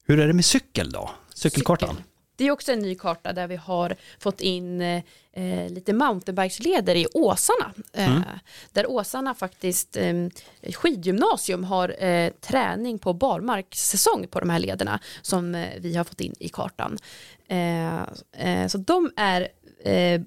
Hur 0.06 0.20
är 0.20 0.28
det 0.28 0.34
med 0.34 0.46
cykel 0.46 0.92
då? 0.92 1.10
Cykelkartan? 1.34 1.90
Cykel. 1.90 2.04
Det 2.42 2.48
är 2.48 2.52
också 2.52 2.72
en 2.72 2.80
ny 2.80 2.96
karta 2.96 3.34
där 3.34 3.48
vi 3.48 3.56
har 3.56 3.96
fått 4.20 4.42
in 4.42 4.82
eh, 4.82 5.70
lite 5.70 5.94
mountainbikesleder 5.94 6.96
i 6.96 7.08
Åsarna. 7.14 7.74
Eh, 7.94 8.10
mm. 8.10 8.24
Där 8.72 8.90
Åsarna 8.90 9.34
faktiskt, 9.34 9.98
eh, 9.98 10.14
skidgymnasium 10.74 11.64
har 11.64 12.04
eh, 12.04 12.32
träning 12.32 13.00
på 13.00 13.14
barmarkssäsong 13.14 14.28
på 14.28 14.40
de 14.40 14.50
här 14.50 14.60
lederna 14.60 15.00
som 15.22 15.56
eh, 15.56 15.70
vi 15.80 15.96
har 15.96 16.04
fått 16.04 16.22
in 16.22 16.36
i 16.40 16.50
kartan. 16.50 16.98
Eh, 17.48 18.68
så 18.68 18.78
de 18.78 19.12
är 19.16 19.42
eh, 19.42 19.48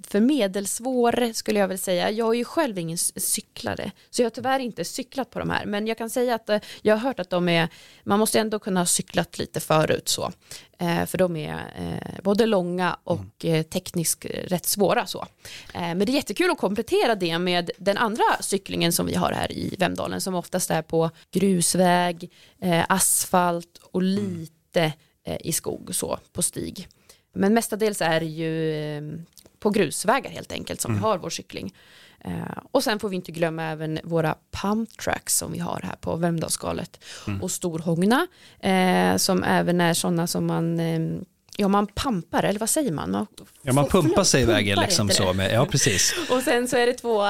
för 0.06 0.20
medelsvår 0.20 1.32
skulle 1.32 1.58
jag 1.58 1.68
väl 1.68 1.78
säga. 1.78 2.10
Jag 2.10 2.28
är 2.28 2.38
ju 2.38 2.44
själv 2.44 2.78
ingen 2.78 2.98
cyklare 2.98 3.90
så 4.10 4.22
jag 4.22 4.26
har 4.26 4.30
tyvärr 4.30 4.58
inte 4.58 4.84
cyklat 4.84 5.30
på 5.30 5.38
de 5.38 5.50
här 5.50 5.66
men 5.66 5.86
jag 5.86 5.98
kan 5.98 6.10
säga 6.10 6.34
att 6.34 6.48
eh, 6.48 6.60
jag 6.82 6.94
har 6.96 7.00
hört 7.00 7.20
att 7.20 7.30
de 7.30 7.48
är, 7.48 7.68
man 8.04 8.18
måste 8.18 8.40
ändå 8.40 8.58
kunna 8.58 8.80
ha 8.80 8.86
cyklat 8.86 9.38
lite 9.38 9.60
förut 9.60 10.08
så. 10.08 10.32
Eh, 10.78 11.06
för 11.06 11.18
de 11.18 11.36
är 11.36 11.54
eh, 11.76 12.22
både 12.22 12.46
långa 12.46 12.96
och 13.04 13.44
mm. 13.44 13.56
eh, 13.56 13.62
tekniskt 13.62 14.24
rätt 14.24 14.66
svåra 14.66 15.06
så. 15.06 15.26
Eh, 15.74 15.80
men 15.80 15.98
det 15.98 16.12
är 16.12 16.14
jättekul 16.14 16.50
att 16.50 16.58
komplettera 16.58 17.14
det 17.14 17.38
med 17.38 17.70
den 17.78 17.98
andra 17.98 18.24
cyklingen 18.40 18.92
som 18.92 19.06
vi 19.06 19.14
har 19.14 19.32
här 19.32 19.52
i 19.52 19.76
Vemdalen 19.78 20.20
som 20.20 20.34
oftast 20.34 20.70
är 20.70 20.82
på 20.82 21.10
grusväg, 21.30 22.30
asfalt 22.88 23.78
och 23.82 24.02
mm. 24.02 24.14
lite 24.14 24.92
i 25.40 25.52
skog 25.52 25.94
så 25.94 26.18
på 26.32 26.42
stig. 26.42 26.88
Men 27.34 27.54
mestadels 27.54 28.00
är 28.00 28.20
det 28.20 28.26
ju 28.26 29.24
på 29.58 29.70
grusvägar 29.70 30.30
helt 30.30 30.52
enkelt 30.52 30.80
som 30.80 30.90
mm. 30.90 31.02
vi 31.02 31.08
har 31.08 31.18
vår 31.18 31.30
cykling. 31.30 31.74
Eh, 32.24 32.58
och 32.70 32.84
sen 32.84 32.98
får 32.98 33.08
vi 33.08 33.16
inte 33.16 33.32
glömma 33.32 33.62
även 33.62 33.98
våra 34.04 34.34
pump 34.50 34.98
tracks 34.98 35.38
som 35.38 35.52
vi 35.52 35.58
har 35.58 35.80
här 35.84 35.96
på 35.96 36.16
Vemdalsskalet 36.16 37.04
mm. 37.26 37.42
och 37.42 37.50
Storhångna 37.50 38.26
eh, 38.60 39.16
som 39.16 39.42
även 39.44 39.80
är 39.80 39.94
sådana 39.94 40.26
som 40.26 40.46
man 40.46 40.80
eh, 40.80 41.00
Ja, 41.56 41.68
man 41.68 41.86
pampar, 41.86 42.42
eller 42.42 42.60
vad 42.60 42.70
säger 42.70 42.92
man? 42.92 43.10
man 43.10 43.26
ja, 43.62 43.72
man 43.72 43.88
pumpar 43.88 44.24
sig 44.24 44.42
i 44.42 44.44
vägen 44.44 44.78
liksom 44.80 45.08
så. 45.08 45.32
Med, 45.32 45.52
ja, 45.52 45.66
precis. 45.66 46.14
och 46.30 46.42
sen 46.42 46.68
så 46.68 46.76
är 46.76 46.86
det 46.86 46.92
två 46.92 47.24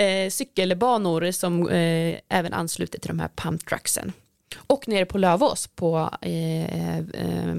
eh, 0.00 0.30
cykelbanor 0.30 1.30
som 1.30 1.68
eh, 1.68 2.18
även 2.28 2.52
ansluter 2.52 2.98
till 3.00 3.08
de 3.08 3.20
här 3.20 3.30
pump 3.36 3.66
tracksen. 3.66 4.12
Och 4.56 4.88
nere 4.88 5.04
på 5.04 5.18
Lövås 5.18 5.66
på 5.66 6.10
eh, 6.20 6.98
eh 6.98 7.54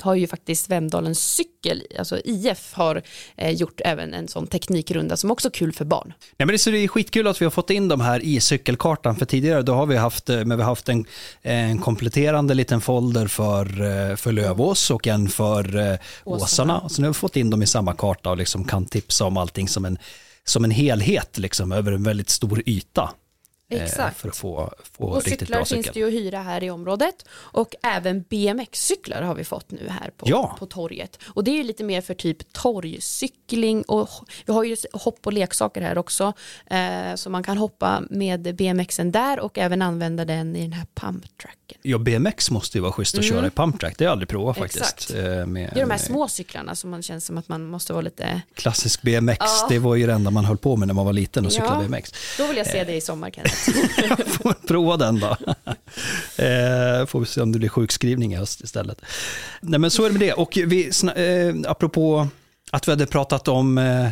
har 0.00 0.14
ju 0.14 0.26
faktiskt 0.26 0.70
Vemdalens 0.70 1.34
cykel, 1.34 1.82
alltså 1.98 2.20
IF 2.24 2.72
har 2.72 3.02
eh, 3.36 3.50
gjort 3.50 3.80
även 3.84 4.14
en 4.14 4.28
sån 4.28 4.46
teknikrunda 4.46 5.16
som 5.16 5.30
också 5.30 5.48
är 5.48 5.52
kul 5.52 5.72
för 5.72 5.84
barn. 5.84 6.12
Ja, 6.36 6.46
men 6.46 6.56
det, 6.56 6.66
är 6.66 6.88
skitkul 6.88 7.26
att 7.26 7.40
vi 7.40 7.44
har 7.44 7.50
fått 7.50 7.70
in 7.70 7.88
de 7.88 8.00
här 8.00 8.24
i 8.24 8.40
cykelkartan, 8.40 9.16
för 9.16 9.26
tidigare 9.26 9.62
då 9.62 9.74
har 9.74 9.86
vi 9.86 9.96
haft, 9.96 10.30
eh, 10.30 10.36
men 10.36 10.58
vi 10.58 10.62
har 10.62 10.70
haft 10.70 10.88
en, 10.88 11.04
en 11.42 11.78
kompletterande 11.78 12.54
liten 12.54 12.80
folder 12.80 13.26
för, 13.26 13.64
eh, 13.66 14.16
för 14.16 14.32
Lövås 14.32 14.90
och 14.90 15.06
en 15.06 15.28
för 15.28 15.92
eh, 15.92 15.98
Åsarna. 16.24 16.88
Så 16.88 17.02
nu 17.02 17.08
har 17.08 17.14
vi 17.14 17.18
fått 17.18 17.36
in 17.36 17.50
dem 17.50 17.62
i 17.62 17.66
samma 17.66 17.94
karta 17.94 18.30
och 18.30 18.36
liksom 18.36 18.64
kan 18.64 18.86
tipsa 18.86 19.24
om 19.24 19.36
allting 19.36 19.68
som 19.68 19.84
en 19.84 19.98
som 20.48 20.64
en 20.64 20.70
helhet 20.70 21.38
liksom, 21.38 21.72
över 21.72 21.92
en 21.92 22.02
väldigt 22.02 22.30
stor 22.30 22.62
yta. 22.66 23.10
Eh, 23.70 23.82
Exakt. 23.82 24.20
För 24.20 24.28
att 24.28 24.36
få, 24.36 24.74
få 24.96 25.04
Och 25.04 25.16
riktigt 25.16 25.38
cyklar 25.40 25.56
bra 25.58 25.64
finns 25.64 25.86
cykel. 25.86 25.92
det 25.94 26.00
ju 26.00 26.06
att 26.06 26.12
hyra 26.24 26.42
här 26.42 26.64
i 26.64 26.70
området 26.70 27.14
och 27.32 27.74
även 27.82 28.22
BMX-cyklar 28.22 29.22
har 29.22 29.34
vi 29.34 29.44
fått 29.44 29.70
nu 29.70 29.88
här 29.88 30.10
på, 30.16 30.26
Ja. 30.28 30.56
på 30.58 30.66
torget. 30.66 31.18
Och 31.26 31.44
det 31.44 31.50
är 31.50 31.56
ju 31.56 31.62
lite 31.64 31.84
mer 31.84 32.00
för 32.00 32.14
typ 32.14 32.52
torgcykling 32.52 33.82
och 33.82 34.08
vi 34.46 34.52
har 34.52 34.64
ju 34.64 34.76
hopp 34.92 35.26
och 35.26 35.32
leksaker 35.32 35.80
här 35.80 35.98
också 35.98 36.32
eh, 36.66 37.14
så 37.14 37.30
man 37.30 37.42
kan 37.42 37.58
hoppa 37.58 38.02
med 38.10 38.54
BMXen 38.56 39.12
där 39.12 39.40
och 39.40 39.58
även 39.58 39.82
använda 39.82 40.24
den 40.24 40.56
i 40.56 40.62
den 40.62 40.72
här 40.72 40.86
pumptracken. 40.94 41.78
Ja, 41.82 41.98
BMX 41.98 42.50
måste 42.50 42.78
ju 42.78 42.82
vara 42.82 42.92
schysst 42.92 43.18
att 43.18 43.24
köra 43.24 43.46
i 43.46 43.50
pumptrack. 43.50 43.98
Det 43.98 44.04
har 44.04 44.06
jag 44.06 44.12
aldrig 44.12 44.28
provat 44.28 44.56
faktiskt. 44.58 45.10
Mm. 45.10 45.20
Exakt. 45.22 45.40
Eh, 45.40 45.46
Med, 45.46 45.70
Det 45.74 45.80
är 45.80 45.84
de 45.84 45.90
här 45.90 45.98
små 45.98 46.28
cyklarna 46.28 46.74
som 46.74 46.90
man 46.90 47.02
känns 47.02 47.24
som 47.26 47.38
att 47.38 47.48
man 47.48 47.64
måste 47.66 47.92
vara 47.92 48.02
lite, 48.02 48.40
Klassisk 48.54 49.02
BMX, 49.02 49.36
Ja. 49.40 49.66
det 49.68 49.78
var 49.78 49.94
ju 49.94 50.06
det 50.06 50.12
enda 50.12 50.30
man 50.30 50.44
höll 50.44 50.56
på 50.58 50.76
med 50.76 50.88
när 50.88 50.94
man 50.94 51.06
var 51.06 51.12
liten 51.12 51.46
och 51.46 51.52
cyklade 51.52 51.82
Ja. 51.82 51.88
BMX. 51.88 52.12
då 52.38 52.46
vill 52.46 52.56
jag 52.56 52.66
se 52.66 52.84
det 52.84 52.94
i 52.94 53.00
sommar 53.00 53.30
Kenneth. 53.30 53.55
Får 54.26 54.52
prova 54.68 54.96
den 54.96 55.20
då. 55.20 55.26
eh, 56.44 57.06
får 57.06 57.20
vi 57.20 57.26
se 57.26 57.40
om 57.40 57.52
det 57.52 57.58
blir 57.58 57.68
sjukskrivning 57.68 58.32
i 58.32 58.36
höst 58.36 58.60
istället. 58.60 59.00
Nej 59.60 59.80
men 59.80 59.90
så 59.90 60.04
är 60.04 60.06
det 60.10 60.12
med 60.18 60.20
det. 60.28 60.32
Och 60.32 60.58
vi, 60.66 60.90
eh, 61.16 61.70
apropå 61.70 62.28
att 62.70 62.88
vi 62.88 62.92
hade 62.92 63.06
pratat 63.06 63.48
om 63.48 63.78
eh, 63.78 64.08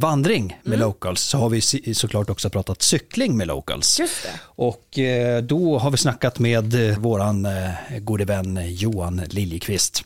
vandring 0.00 0.58
med 0.62 0.74
Mm. 0.74 0.80
locals 0.86 1.20
så 1.20 1.38
har 1.38 1.48
vi 1.48 1.60
såklart 1.94 2.30
också 2.30 2.50
pratat 2.50 2.82
cykling 2.82 3.36
med 3.36 3.46
locals. 3.46 4.00
Just 4.00 4.22
det. 4.22 4.28
Och 4.44 4.98
eh, 4.98 5.42
då 5.42 5.78
har 5.78 5.90
vi 5.90 5.96
snackat 5.96 6.38
med 6.38 6.90
eh, 6.90 6.98
våran 6.98 7.46
eh, 7.46 7.70
gode 7.98 8.24
vän 8.24 8.58
Johan 8.64 9.22
Liljekvist. 9.30 10.04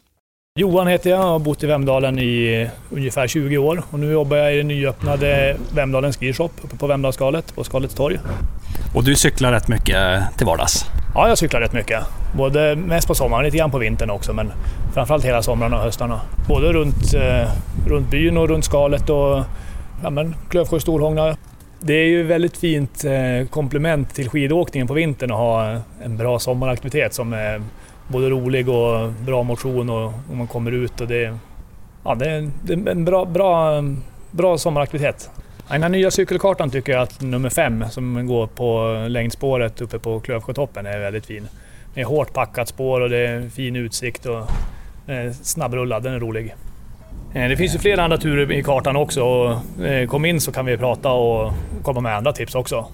Johan 0.58 0.86
heter 0.86 1.10
jag 1.10 1.20
och 1.20 1.26
har 1.26 1.38
bott 1.38 1.62
i 1.62 1.66
Vemdalen 1.66 2.18
i 2.18 2.68
ungefär 2.90 3.26
20 3.28 3.58
år 3.58 3.82
och 3.90 3.98
nu 4.00 4.12
jobbar 4.12 4.36
jag 4.36 4.54
i 4.54 4.56
den 4.56 4.68
nyöppnade 4.68 5.56
Vemdalen 5.74 6.12
Ski 6.12 6.32
Shop 6.32 6.50
uppe 6.62 6.76
på 6.76 6.86
Vemdalsskalet 6.86 7.54
på 7.54 7.64
Skalets 7.64 7.94
torg. 7.94 8.18
Och 8.96 9.04
du 9.04 9.16
cyklar 9.16 9.52
rätt 9.52 9.68
mycket 9.68 10.22
till 10.36 10.46
vardags? 10.46 10.84
Ja, 11.14 11.28
jag 11.28 11.38
cyklar 11.38 11.60
rätt 11.60 11.72
mycket. 11.72 12.04
Både 12.36 12.76
mest 12.76 13.08
på 13.08 13.14
sommaren, 13.14 13.44
lite 13.44 13.56
grann 13.56 13.70
på 13.70 13.78
vintern 13.78 14.10
också, 14.10 14.32
men 14.32 14.52
framförallt 14.94 15.24
hela 15.24 15.42
sommaren 15.42 15.72
och 15.72 15.78
höstarna. 15.78 16.20
Både 16.48 16.72
runt, 16.72 17.14
eh, 17.14 17.48
runt 17.86 18.10
byn 18.10 18.36
och 18.36 18.48
runt 18.48 18.64
skalet 18.64 19.10
och 19.10 19.42
ja, 20.02 20.10
men, 20.10 20.34
Klövsjö, 20.48 20.80
Storhångna. 20.80 21.36
Det 21.80 21.92
är 21.92 22.06
ju 22.06 22.22
väldigt 22.22 22.56
fint 22.56 23.04
eh, 23.04 23.48
komplement 23.50 24.14
till 24.14 24.28
skidåkningen 24.28 24.86
på 24.86 24.94
vintern 24.94 25.30
att 25.30 25.38
ha 25.38 25.80
en 26.02 26.16
bra 26.16 26.38
sommaraktivitet 26.38 27.14
som 27.14 27.32
är 27.32 27.62
både 28.08 28.30
rolig 28.30 28.68
och 28.68 29.12
bra 29.12 29.42
motion 29.42 29.90
och, 29.90 30.06
och 30.30 30.36
man 30.36 30.46
kommer 30.46 30.72
ut 30.72 31.00
och 31.00 31.08
det, 31.08 31.38
ja, 32.04 32.14
det, 32.14 32.30
är, 32.30 32.50
det 32.62 32.72
är 32.72 32.88
en 32.88 33.04
bra, 33.04 33.24
bra, 33.24 33.82
bra 34.30 34.58
sommaraktivitet. 34.58 35.30
Den 35.68 35.82
här 35.82 35.88
nya 35.88 36.10
cykelkartan 36.10 36.70
tycker 36.70 36.92
jag 36.92 37.02
att 37.02 37.20
nummer 37.20 37.50
fem 37.50 37.84
som 37.90 38.26
går 38.26 38.46
på 38.46 38.96
längdspåret 39.08 39.80
uppe 39.80 39.98
på 39.98 40.20
Klövsjötoppen 40.20 40.86
är 40.86 40.98
väldigt 40.98 41.26
fin. 41.26 41.48
Det 41.94 42.00
är 42.00 42.04
hårt 42.04 42.32
packat 42.32 42.68
spår 42.68 43.00
och 43.00 43.10
det 43.10 43.16
är 43.16 43.48
fin 43.48 43.76
utsikt 43.76 44.26
och 44.26 44.38
eh, 45.10 45.32
snabbrullad, 45.42 46.02
den 46.02 46.14
är 46.14 46.20
rolig. 46.20 46.54
Eh, 47.34 47.48
det 47.48 47.56
finns 47.56 47.74
ju 47.74 47.78
flera 47.78 48.04
andra 48.04 48.18
turer 48.18 48.52
i 48.52 48.62
kartan 48.62 48.96
också 48.96 49.22
och 49.22 49.84
eh, 49.84 50.08
kom 50.08 50.24
in 50.24 50.40
så 50.40 50.52
kan 50.52 50.66
vi 50.66 50.76
prata 50.76 51.10
och 51.10 51.52
komma 51.82 52.00
med 52.00 52.16
andra 52.16 52.32
tips 52.32 52.54
också. 52.54 52.86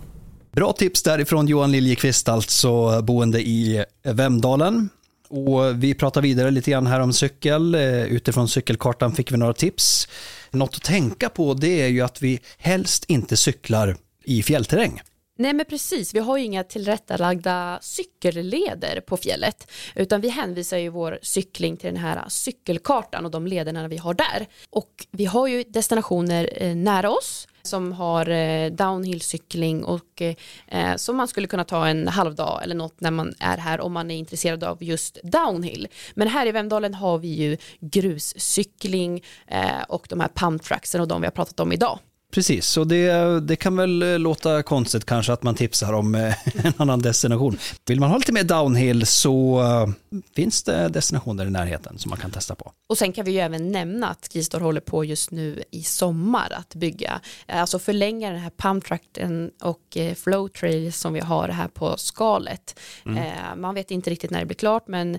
Bra 0.52 0.72
tips 0.72 1.02
därifrån 1.02 1.46
Johan 1.46 1.72
Liljekvist, 1.72 2.28
alltså 2.28 3.02
boende 3.02 3.40
i 3.40 3.84
Vemdalen. 4.02 4.88
Och 5.28 5.82
vi 5.84 5.94
pratar 5.94 6.20
vidare 6.20 6.50
lite 6.50 6.70
grann 6.70 6.86
här 6.86 7.00
om 7.00 7.12
cykel. 7.12 7.74
Utifrån 8.08 8.48
cykelkartan 8.48 9.12
fick 9.12 9.32
vi 9.32 9.36
några 9.36 9.52
tips. 9.52 10.08
Något 10.52 10.76
att 10.76 10.82
tänka 10.82 11.28
på 11.28 11.54
det 11.54 11.82
är 11.82 11.88
ju 11.88 12.00
att 12.00 12.22
vi 12.22 12.40
helst 12.58 13.04
inte 13.08 13.36
cyklar 13.36 13.96
i 14.24 14.42
fjällterräng. 14.42 15.00
Nej 15.38 15.52
men 15.52 15.66
precis, 15.66 16.14
vi 16.14 16.18
har 16.18 16.38
ju 16.38 16.44
inga 16.44 16.64
tillrättalagda 16.64 17.78
cykelleder 17.82 19.00
på 19.00 19.16
fjället 19.16 19.70
utan 19.94 20.20
vi 20.20 20.28
hänvisar 20.28 20.78
ju 20.78 20.88
vår 20.88 21.18
cykling 21.22 21.76
till 21.76 21.92
den 21.92 22.02
här 22.02 22.24
cykelkartan 22.28 23.24
och 23.24 23.30
de 23.30 23.46
lederna 23.46 23.88
vi 23.88 23.96
har 23.96 24.14
där. 24.14 24.46
Och 24.70 25.06
vi 25.10 25.24
har 25.24 25.46
ju 25.46 25.64
destinationer 25.64 26.50
eh, 26.56 26.76
nära 26.76 27.10
oss 27.10 27.48
som 27.62 27.92
har 27.92 28.28
eh, 28.28 28.70
downhillcykling 28.70 29.84
och 29.84 30.22
eh, 30.66 30.96
som 30.96 31.16
man 31.16 31.28
skulle 31.28 31.46
kunna 31.46 31.64
ta 31.64 31.88
en 31.88 32.08
halvdag 32.08 32.60
eller 32.62 32.74
något 32.74 33.00
när 33.00 33.10
man 33.10 33.34
är 33.40 33.56
här 33.56 33.80
om 33.80 33.92
man 33.92 34.10
är 34.10 34.16
intresserad 34.16 34.64
av 34.64 34.82
just 34.82 35.18
downhill. 35.22 35.88
Men 36.14 36.28
här 36.28 36.46
i 36.46 36.52
Vemdalen 36.52 36.94
har 36.94 37.18
vi 37.18 37.28
ju 37.28 37.56
gruscykling 37.80 39.22
eh, 39.46 39.82
och 39.88 40.06
de 40.08 40.20
här 40.20 40.30
pumptracksen 40.34 41.00
och 41.00 41.08
de 41.08 41.20
vi 41.20 41.26
har 41.26 41.32
pratat 41.32 41.60
om 41.60 41.72
idag. 41.72 41.98
Precis, 42.34 42.76
och 42.76 42.86
det, 42.86 43.40
det 43.40 43.56
kan 43.56 43.76
väl 43.76 44.02
eh, 44.02 44.18
låta 44.18 44.62
konstigt 44.62 45.04
kanske 45.04 45.32
att 45.32 45.42
man 45.42 45.54
tipsar 45.54 45.92
om 45.92 46.14
eh, 46.14 46.34
en 46.66 46.72
annan 46.76 47.02
destination. 47.02 47.58
Vill 47.86 48.00
man 48.00 48.10
ha 48.10 48.16
lite 48.16 48.32
mer 48.32 48.44
downhill 48.44 49.06
så 49.06 49.60
eh, 49.62 50.20
finns 50.36 50.62
det 50.62 50.88
destinationer 50.88 51.46
i 51.46 51.50
närheten 51.50 51.98
som 51.98 52.08
man 52.08 52.18
kan 52.18 52.30
testa 52.30 52.54
på. 52.54 52.72
Och 52.88 52.98
sen 52.98 53.12
kan 53.12 53.24
vi 53.24 53.32
ju 53.32 53.38
även 53.38 53.72
nämna 53.72 54.08
att 54.08 54.28
Skistar 54.32 54.60
håller 54.60 54.80
på 54.80 55.04
just 55.04 55.30
nu 55.30 55.62
i 55.70 55.82
sommar 55.82 56.52
att 56.58 56.74
bygga, 56.74 57.20
alltså 57.46 57.78
förlänga 57.78 58.30
den 58.30 58.40
här 58.40 58.52
pumptracken 58.56 59.50
och 59.62 59.96
eh, 59.96 60.14
flow 60.14 60.48
trail 60.48 60.92
som 60.92 61.12
vi 61.12 61.20
har 61.20 61.48
här 61.48 61.68
på 61.68 61.96
skalet. 61.96 62.78
Eh, 63.06 63.56
Man 63.56 63.74
vet 63.74 63.90
inte 63.90 64.10
riktigt 64.10 64.30
när 64.30 64.40
det 64.40 64.46
blir 64.46 64.56
klart 64.56 64.88
men 64.88 65.18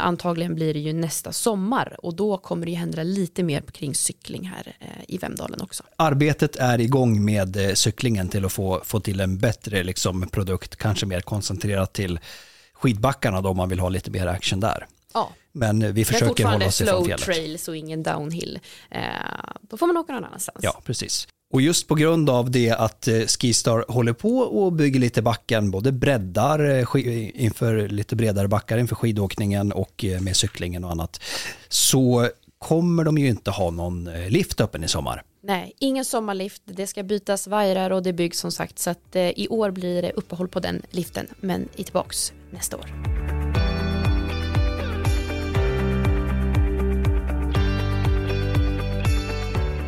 antagligen 0.00 0.54
blir 0.54 0.74
det 0.74 0.80
ju 0.80 0.92
nästa 0.92 1.32
sommar 1.32 1.96
och 2.02 2.16
då 2.16 2.36
kommer 2.36 2.66
det 2.66 2.70
ju 2.72 2.78
hända 2.78 3.02
lite 3.02 3.42
mer 3.42 3.60
kring 3.60 3.94
cykling 3.94 4.46
här 4.46 4.76
i 5.08 5.18
Vemdalen 5.18 5.60
också. 5.60 5.82
Arbetet 6.44 6.62
är 6.62 6.80
igång 6.80 7.24
med 7.24 7.56
eh, 7.56 7.74
cyklingen 7.74 8.28
till 8.28 8.44
att 8.44 8.52
få, 8.52 8.80
få 8.84 9.00
till 9.00 9.20
en 9.20 9.38
bättre 9.38 9.82
liksom, 9.82 10.28
produkt, 10.28 10.76
kanske 10.76 11.06
mer 11.06 11.20
koncentrerat 11.20 11.92
till 11.92 12.18
skidbackarna 12.74 13.40
då 13.40 13.48
om 13.48 13.56
man 13.56 13.68
vill 13.68 13.80
ha 13.80 13.88
lite 13.88 14.10
mer 14.10 14.26
action 14.26 14.60
där. 14.60 14.86
Ja, 15.14 15.30
Men 15.52 15.82
eh, 15.82 15.92
vi 15.92 16.04
försöker 16.04 16.44
hålla 16.44 16.66
oss 16.66 16.80
ifrån 16.80 16.94
slow 16.94 17.04
fjället. 17.04 17.24
trails 17.24 17.68
och 17.68 17.76
ingen 17.76 18.02
downhill. 18.02 18.58
Eh, 18.90 19.00
Då 19.60 19.76
får 19.76 19.86
man 19.86 19.96
åka 19.96 20.12
någon 20.12 20.24
annanstans. 20.24 20.58
Ja, 20.62 20.80
precis. 20.84 21.28
Och 21.52 21.60
just 21.60 21.88
på 21.88 21.94
grund 21.94 22.30
av 22.30 22.50
det 22.50 22.70
att 22.70 23.08
eh, 23.08 23.20
Skistar 23.26 23.84
håller 23.88 24.12
på 24.12 24.38
och 24.38 24.72
bygger 24.72 25.00
lite 25.00 25.22
backen, 25.22 25.70
både 25.70 25.92
breddar 25.92 26.96
inför 27.40 27.88
lite 27.88 28.16
bredare 28.16 28.48
backar 28.48 28.78
inför 28.78 28.96
skidåkningen 28.96 29.72
och 29.72 30.04
med 30.20 30.36
cyklingen 30.36 30.84
och 30.84 30.90
annat, 30.90 31.20
så 31.68 32.28
kommer 32.58 33.04
de 33.04 33.18
ju 33.18 33.28
inte 33.28 33.50
ha 33.50 33.70
någon 33.70 34.04
lift 34.28 34.60
öppen 34.60 34.84
i 34.84 34.88
sommar. 34.88 35.22
Nej, 35.46 35.72
ingen 35.78 36.04
sommarlift, 36.04 36.62
det 36.64 36.86
ska 36.86 37.02
bytas 37.02 37.46
vajrar 37.46 37.90
och 37.90 38.02
det 38.02 38.12
byggs 38.12 38.38
som 38.38 38.52
sagt 38.52 38.78
så 38.78 38.90
att 38.90 39.16
eh, 39.16 39.22
i 39.22 39.48
år 39.50 39.70
blir 39.70 40.02
det 40.02 40.12
uppehåll 40.12 40.48
på 40.48 40.60
den 40.60 40.82
liften 40.90 41.26
men 41.40 41.68
är 41.76 41.82
tillbaks 41.82 42.32
nästa 42.50 42.76
år. 42.76 42.84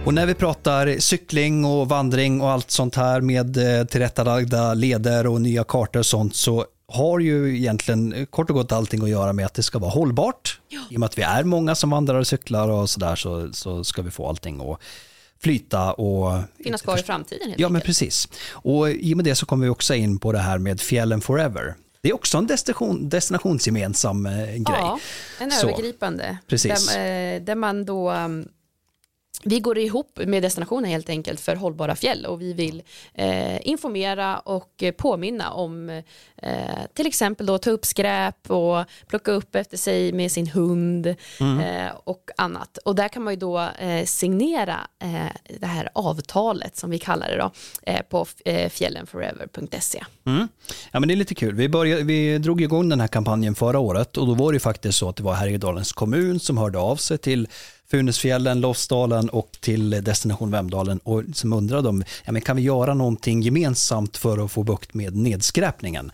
Och 0.07 0.15
när 0.15 0.27
vi 0.27 0.35
pratar 0.35 0.99
cykling 0.99 1.65
och 1.65 1.89
vandring 1.89 2.41
och 2.41 2.51
allt 2.51 2.71
sånt 2.71 2.95
här 2.95 3.21
med 3.21 3.57
eh, 3.57 3.87
tillrättalagda 3.87 4.75
leder 4.75 5.27
och 5.27 5.41
nya 5.41 5.65
kartor 5.65 6.01
och 6.01 6.07
sånt 6.07 6.37
så 6.37 6.67
har 6.89 7.19
ju 7.19 7.57
egentligen 7.57 8.13
eh, 8.13 8.25
kort 8.25 8.51
och 8.51 8.57
gott 8.57 8.73
allting 8.73 9.03
att 9.03 9.09
göra 9.09 9.33
med 9.33 9.47
att 9.47 9.55
det 9.55 9.63
ska 9.63 9.79
vara 9.79 9.91
hållbart. 9.91 10.61
I 10.91 10.97
och 10.97 11.01
med 11.01 11.07
att 11.07 11.19
vi 11.19 11.23
är 11.23 11.45
många 11.45 11.75
som 11.75 11.91
vandrar 11.91 12.15
och 12.15 12.27
cyklar 12.27 12.69
och 12.69 12.91
sådär 12.91 13.17
så, 13.17 13.53
så 13.53 13.85
ska 13.85 14.03
vi 14.03 14.11
få 14.11 14.29
allting 14.29 14.71
att 14.71 14.81
flyta 15.41 15.93
och 15.93 16.43
Finnas 16.65 16.83
kvar 16.83 16.99
i 16.99 17.03
framtiden 17.03 17.49
helt 17.49 17.61
Ja, 17.61 17.69
men 17.69 17.77
enkelt. 17.77 17.87
precis. 17.87 18.29
Och 18.51 18.91
i 18.91 19.13
och 19.13 19.17
med 19.17 19.25
det 19.25 19.35
så 19.35 19.47
kommer 19.47 19.65
vi 19.67 19.71
också 19.71 19.95
in 19.95 20.19
på 20.19 20.33
det 20.33 20.39
här 20.39 20.59
med 20.59 20.81
fjällen 20.81 21.21
forever. 21.21 21.75
Det 22.01 22.09
är 22.11 22.15
också 22.15 22.39
en 22.39 22.47
destination, 22.47 23.09
destinationsgemensam 23.09 24.27
eh, 24.27 24.33
grej. 24.47 24.63
Ja, 24.67 24.99
en 25.41 25.51
Så, 25.51 25.69
övergripande. 25.69 26.39
precis. 26.47 26.89
Där, 26.95 27.35
eh, 27.35 27.43
där 27.43 27.55
man 27.55 27.85
då 27.85 28.11
um, 28.13 28.49
vi 29.45 29.61
går 29.61 29.79
ihop 29.79 30.21
med 30.27 30.43
destinationer 30.43 30.89
helt 30.89 31.09
enkelt 31.09 31.41
för 31.41 31.57
hållbara 31.57 31.97
fjäll 31.97 32.27
och 32.27 32.43
vi 32.43 32.53
vill 32.53 32.83
eh, 33.15 33.69
informera 33.69 34.39
och 34.39 34.85
påminna 34.97 35.53
om 35.53 36.03
eh, 36.37 36.53
till 36.95 37.07
exempel 37.07 37.47
då 37.47 37.59
ta 37.59 37.71
upp 37.71 37.85
skräp 37.85 38.51
och 38.51 38.85
plocka 39.07 39.33
upp 39.33 39.55
efter 39.55 39.77
sig 39.77 40.13
med 40.13 40.33
sin 40.33 40.47
hund 40.47 41.07
eh, 41.07 41.15
och 42.05 42.31
annat. 42.37 42.79
Och 42.85 42.95
där 42.95 43.09
kan 43.09 43.23
man 43.23 43.33
ju 43.33 43.39
då 43.41 43.61
eh, 43.61 44.05
signera 44.05 44.81
eh, 45.03 45.57
det 45.61 45.67
här 45.67 45.89
avtalet 45.95 46.77
som 46.77 46.91
vi 46.91 46.99
kallar 46.99 47.29
det 47.29 47.37
då 47.37 47.51
eh, 47.83 48.03
på 48.03 48.27
fjällenforever.se. 48.71 50.05
Mm. 50.27 50.49
Ja, 50.91 51.01
men 51.01 51.09
det 51.09 51.15
är 51.15 51.17
lite 51.17 51.35
kul. 51.35 51.55
Vi, 51.55 51.69
började, 51.69 52.03
vi 52.03 52.39
drog 52.39 52.61
igång 52.61 52.89
den 52.89 53.01
här 53.01 53.09
kampanjen 53.09 53.55
förra 53.55 53.79
året 53.79 54.17
och 54.17 54.27
då 54.27 54.35
var 54.35 54.53
det 54.53 54.57
ju 54.57 54.61
faktiskt 54.61 54.99
så 54.99 55.09
att 55.09 55.17
det 55.17 55.23
var 55.23 55.35
Härjedalens 55.35 55.93
kommun 55.93 56.41
som 56.41 56.59
hörde 56.59 56.79
av 56.79 56.97
sig 56.97 57.19
till 57.19 57.49
Funäsfjällen, 57.89 58.61
Lofsdalen 58.61 59.29
och 59.29 59.57
till 59.61 59.91
destination 59.91 60.51
Vemdalen 60.51 60.99
och 60.99 61.23
som 61.35 61.53
undrade 61.53 61.89
om, 61.89 62.05
ja, 62.25 62.33
men 62.33 62.43
kan 62.43 62.57
vi 62.57 62.63
göra 62.63 62.95
någonting 62.95 63.43
gemensamt 63.43 64.17
för 64.17 64.45
att 64.45 64.53
få 64.53 64.63
bukt 64.63 64.95
med 64.95 65.17
nedskräpningen? 65.17 66.11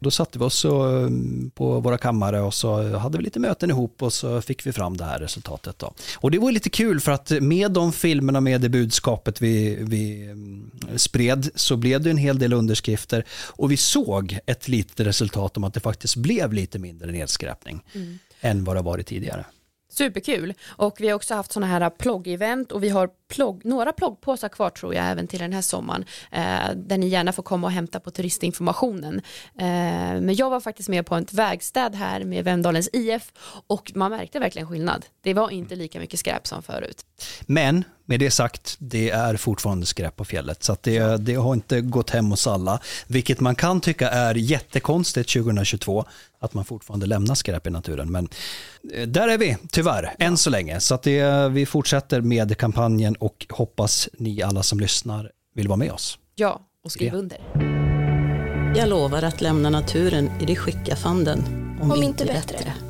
Då 0.00 0.10
satte 0.10 0.38
vi 0.38 0.44
oss 0.44 0.58
så, 0.58 1.08
på 1.54 1.80
våra 1.80 1.98
kammare 1.98 2.40
och 2.40 2.54
så 2.54 2.96
hade 2.96 3.18
vi 3.18 3.24
lite 3.24 3.40
möten 3.40 3.70
ihop 3.70 4.02
och 4.02 4.12
så 4.12 4.42
fick 4.42 4.66
vi 4.66 4.72
fram 4.72 4.96
det 4.96 5.04
här 5.04 5.18
resultatet. 5.18 5.78
Då. 5.78 5.94
Och 6.16 6.30
det 6.30 6.38
var 6.38 6.52
lite 6.52 6.70
kul 6.70 7.00
för 7.00 7.12
att 7.12 7.30
med 7.30 7.72
de 7.72 7.92
filmerna, 7.92 8.40
med 8.40 8.60
det 8.60 8.68
budskapet 8.68 9.42
vi, 9.42 9.78
vi 9.80 10.24
mm, 10.24 10.70
spred 10.96 11.50
så 11.54 11.76
blev 11.76 12.02
det 12.02 12.10
en 12.10 12.16
hel 12.16 12.38
del 12.38 12.52
underskrifter 12.52 13.24
och 13.30 13.72
vi 13.72 13.76
såg 13.76 14.38
ett 14.46 14.68
litet 14.68 15.06
resultat 15.06 15.56
om 15.56 15.64
att 15.64 15.74
det 15.74 15.80
faktiskt 15.80 16.16
blev 16.16 16.52
lite 16.52 16.78
mindre 16.78 17.12
nedskräpning 17.12 17.82
mm. 17.94 18.18
än 18.40 18.64
vad 18.64 18.76
det 18.76 18.82
varit 18.82 19.06
tidigare. 19.06 19.44
Superkul. 19.90 20.54
Och 20.66 21.00
vi 21.00 21.08
har 21.08 21.16
också 21.16 21.34
haft 21.34 21.52
sådana 21.52 21.66
här 21.66 21.90
plogg-event 21.90 22.72
och 22.72 22.82
vi 22.82 22.88
har 22.88 23.10
plogg, 23.28 23.64
några 23.64 23.92
ploggpåsar 23.92 24.48
kvar 24.48 24.70
tror 24.70 24.94
jag 24.94 25.06
även 25.06 25.26
till 25.26 25.38
den 25.38 25.52
här 25.52 25.62
sommaren. 25.62 26.04
Eh, 26.30 26.74
där 26.76 26.98
ni 26.98 27.08
gärna 27.08 27.32
får 27.32 27.42
komma 27.42 27.66
och 27.66 27.72
hämta 27.72 28.00
på 28.00 28.10
turistinformationen. 28.10 29.22
Eh, 29.58 30.20
men 30.20 30.34
jag 30.34 30.50
var 30.50 30.60
faktiskt 30.60 30.88
med 30.88 31.06
på 31.06 31.16
ett 31.16 31.32
vägstäd 31.32 31.94
här 31.94 32.24
med 32.24 32.44
Vemdalens 32.44 32.88
IF 32.92 33.32
och 33.66 33.92
man 33.94 34.10
märkte 34.10 34.38
verkligen 34.38 34.68
skillnad. 34.68 35.06
Det 35.22 35.34
var 35.34 35.50
inte 35.50 35.76
lika 35.76 36.00
mycket 36.00 36.20
skräp 36.20 36.46
som 36.46 36.62
förut. 36.62 37.04
Men 37.46 37.84
med 38.08 38.20
det 38.20 38.30
sagt, 38.30 38.76
det 38.78 39.10
är 39.10 39.36
fortfarande 39.36 39.86
skräp 39.86 40.16
på 40.16 40.24
fjället. 40.24 40.62
Så 40.64 40.76
det, 40.80 41.16
det, 41.16 41.34
har 41.34 41.54
inte 41.54 41.80
gått 41.80 42.10
hem 42.10 42.30
hos 42.30 42.46
alla. 42.46 42.80
Vilket 43.06 43.40
man 43.40 43.54
kan 43.54 43.80
tycka 43.80 44.10
är 44.10 44.34
jättekonstigt 44.34 45.32
2022, 45.32 46.04
att 46.38 46.54
man 46.54 46.64
fortfarande 46.64 47.06
lämnar 47.06 47.34
skräp 47.34 47.66
i 47.66 47.70
naturen. 47.70 48.12
Men 48.12 48.28
eh, 48.92 49.08
där 49.08 49.28
är 49.28 49.38
vi, 49.38 49.56
tyvärr, 49.70 50.14
än 50.18 50.36
så 50.36 50.50
länge. 50.50 50.80
Så 50.80 50.98
det, 51.02 51.48
vi 51.48 51.66
fortsätter 51.66 52.20
med 52.20 52.58
kampanjen 52.58 53.14
och 53.14 53.46
hoppas 53.50 54.08
ni 54.18 54.42
alla 54.42 54.62
som 54.62 54.80
lyssnar 54.80 55.30
vill 55.54 55.68
vara 55.68 55.76
med 55.76 55.92
oss. 55.92 56.18
Ja, 56.34 56.60
och 56.84 56.92
skriv 56.92 57.14
under. 57.14 57.38
Jag 58.76 58.88
lovar 58.88 59.22
att 59.22 59.40
lämna 59.40 59.70
naturen 59.70 60.30
i 60.40 60.44
det 60.44 60.56
skick 60.56 60.78
jag 60.86 60.98
fann 60.98 61.24
den, 61.24 61.38
om, 61.82 61.90
om 61.90 62.02
inte 62.02 62.24
bättre. 62.24 62.56
bättre. 62.58 62.87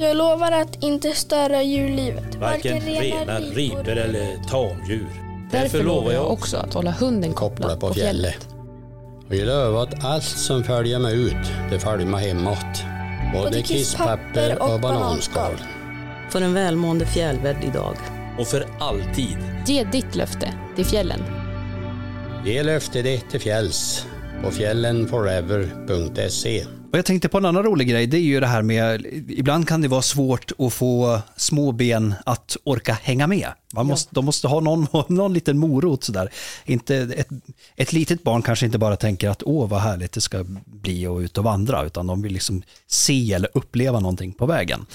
Jag 0.00 0.16
lovar 0.16 0.52
att 0.52 0.82
inte 0.82 1.12
störa 1.12 1.62
djurlivet. 1.62 2.34
Varken 2.34 2.80
renar, 2.80 3.40
ripor 3.40 3.88
eller 3.88 4.48
tamdjur. 4.48 5.06
Därför 5.50 5.82
lovar 5.82 6.12
jag 6.12 6.30
också 6.30 6.56
att 6.56 6.74
hålla 6.74 6.90
hunden 6.90 7.32
kopplad 7.32 7.80
på 7.80 7.94
fjället. 7.94 8.48
Och 9.28 9.34
jag 9.34 9.46
lovar 9.46 9.82
att 9.82 10.04
allt 10.04 10.24
som 10.24 10.64
följer 10.64 10.98
mig 10.98 11.22
ut, 11.22 11.46
det 11.70 11.78
följer 11.78 12.06
mig 12.06 12.28
hemåt. 12.28 12.82
Både 13.34 13.62
kisspapper 13.62 14.62
och 14.62 14.80
bananskal. 14.80 15.52
För 16.30 16.42
en 16.42 16.54
välmående 16.54 17.06
fjällvärld 17.06 17.64
idag. 17.64 17.96
Och 18.38 18.46
för 18.46 18.66
alltid. 18.80 19.36
Ge 19.66 19.84
ditt 19.84 20.14
löfte 20.14 20.54
till 20.76 20.86
fjällen. 20.86 21.20
Ge 22.44 22.62
löfte 22.62 23.02
ditt 23.02 23.30
till 23.30 23.40
fjälls 23.40 24.06
på 24.44 24.50
fjällenforever.se. 24.50 26.64
Och 26.92 26.98
jag 26.98 27.04
tänkte 27.04 27.28
på 27.28 27.38
en 27.38 27.44
annan 27.44 27.62
rolig 27.62 27.88
grej, 27.88 28.06
det 28.06 28.16
är 28.16 28.20
ju 28.20 28.40
det 28.40 28.46
här 28.46 28.62
med, 28.62 29.06
ibland 29.28 29.68
kan 29.68 29.80
det 29.80 29.88
vara 29.88 30.02
svårt 30.02 30.52
att 30.58 30.72
få 30.72 31.20
små 31.36 31.72
ben 31.72 32.14
att 32.26 32.56
orka 32.64 32.92
hänga 33.02 33.26
med. 33.26 33.48
Man 33.74 33.86
måste, 33.86 34.08
ja. 34.10 34.14
De 34.14 34.24
måste 34.24 34.48
ha 34.48 34.60
någon, 34.60 34.86
någon 35.08 35.34
liten 35.34 35.58
morot 35.58 36.04
sådär. 36.04 36.32
Inte, 36.64 36.96
ett, 36.96 37.28
ett 37.76 37.92
litet 37.92 38.22
barn 38.22 38.42
kanske 38.42 38.66
inte 38.66 38.78
bara 38.78 38.96
tänker 38.96 39.28
att 39.28 39.42
åh 39.42 39.68
vad 39.68 39.80
härligt 39.80 40.12
det 40.12 40.20
ska 40.20 40.44
bli 40.64 41.06
att 41.06 41.20
ut 41.20 41.38
och 41.38 41.44
vandra, 41.44 41.84
utan 41.84 42.06
de 42.06 42.22
vill 42.22 42.32
liksom 42.32 42.62
se 42.86 43.32
eller 43.32 43.50
uppleva 43.54 44.00
någonting 44.00 44.32
på 44.32 44.46
vägen. 44.46 44.86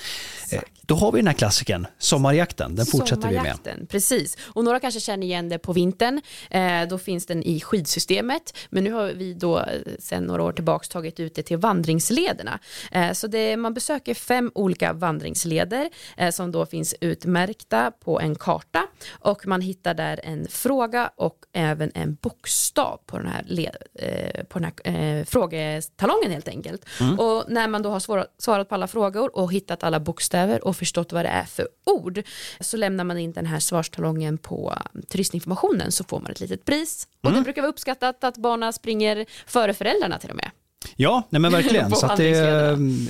Exakt. 0.44 0.74
Då 0.86 0.96
har 0.96 1.12
vi 1.12 1.20
den 1.20 1.28
här 1.28 1.34
klassiken, 1.34 1.88
sommarjakten, 1.98 2.76
den 2.76 2.86
fortsätter 2.86 3.30
vi 3.30 3.42
med. 3.42 3.90
Precis, 3.90 4.38
och 4.44 4.64
några 4.64 4.80
kanske 4.80 5.00
känner 5.00 5.28
igen 5.28 5.50
det 5.50 5.60
på 5.60 5.74
vintern, 5.74 6.22
eh, 6.50 6.88
då 6.90 6.98
finns 6.98 7.26
den 7.26 7.44
i 7.44 7.62
skidsystemet, 7.62 8.58
men 8.70 8.84
nu 8.84 8.92
har 8.92 9.08
vi 9.08 9.34
då 9.34 9.60
eh, 9.60 9.66
sedan 10.00 10.24
några 10.24 10.44
år 10.44 10.52
tillbaka 10.52 10.88
tagit 10.88 11.20
ut 11.20 11.36
det 11.36 11.44
till 11.44 11.58
vandringslederna. 11.58 12.60
Eh, 12.92 13.12
så 13.12 13.28
det, 13.28 13.58
man 13.58 13.74
besöker 13.74 14.14
fem 14.14 14.52
olika 14.56 14.94
vandringsleder 14.94 15.90
eh, 16.18 16.32
som 16.32 16.52
då 16.52 16.66
finns 16.66 16.96
utmärkta 17.02 17.92
på 17.92 18.20
en 18.20 18.36
karta 18.36 18.73
och 19.12 19.48
man 19.48 19.62
hittar 19.62 19.94
där 19.94 20.20
en 20.24 20.48
fråga 20.48 21.12
och 21.16 21.46
även 21.54 21.92
en 21.96 22.18
bokstav 22.22 23.00
på 23.06 23.18
den 23.18 23.28
här, 23.28 23.44
led, 23.48 23.76
eh, 23.94 24.44
på 24.44 24.60
den 24.60 24.72
här 24.86 24.94
eh, 24.94 25.26
frågetalongen 25.26 26.32
helt 26.32 26.48
enkelt. 26.48 26.86
Mm. 27.00 27.20
Och 27.20 27.44
när 27.48 27.68
man 27.68 27.82
då 27.82 27.90
har 27.90 28.00
svarat, 28.00 28.36
svarat 28.38 28.70
på 28.70 28.76
alla 28.76 28.88
frågor 28.88 29.36
och 29.38 29.54
hittat 29.54 29.84
alla 29.84 30.00
bokstäver 30.00 30.68
och 30.68 30.76
förstått 30.76 31.14
vad 31.14 31.26
det 31.26 31.30
är 31.30 31.44
för 31.44 31.68
ord 31.86 32.22
så 32.60 32.78
lämnar 32.78 33.04
man 33.04 33.18
in 33.18 33.34
den 33.34 33.46
här 33.46 33.60
svarstalongen 33.60 34.38
på 34.38 34.74
turistinformationen 35.10 35.92
så 35.92 36.04
får 36.04 36.20
man 36.20 36.32
ett 36.32 36.40
litet 36.40 36.66
pris. 36.66 37.08
Och 37.22 37.30
mm. 37.30 37.40
det 37.40 37.44
brukar 37.44 37.62
vara 37.62 37.72
uppskattat 37.72 38.24
att 38.24 38.38
barnen 38.38 38.74
springer 38.74 39.26
före 39.46 39.74
föräldrarna 39.74 40.20
till 40.20 40.30
och 40.30 40.36
med. 40.36 40.52
Ja, 40.96 41.24
nej 41.30 41.40
men 41.40 41.52
verkligen. 41.52 41.92
så 41.96 42.16
det 42.16 42.40
mm, 42.40 43.08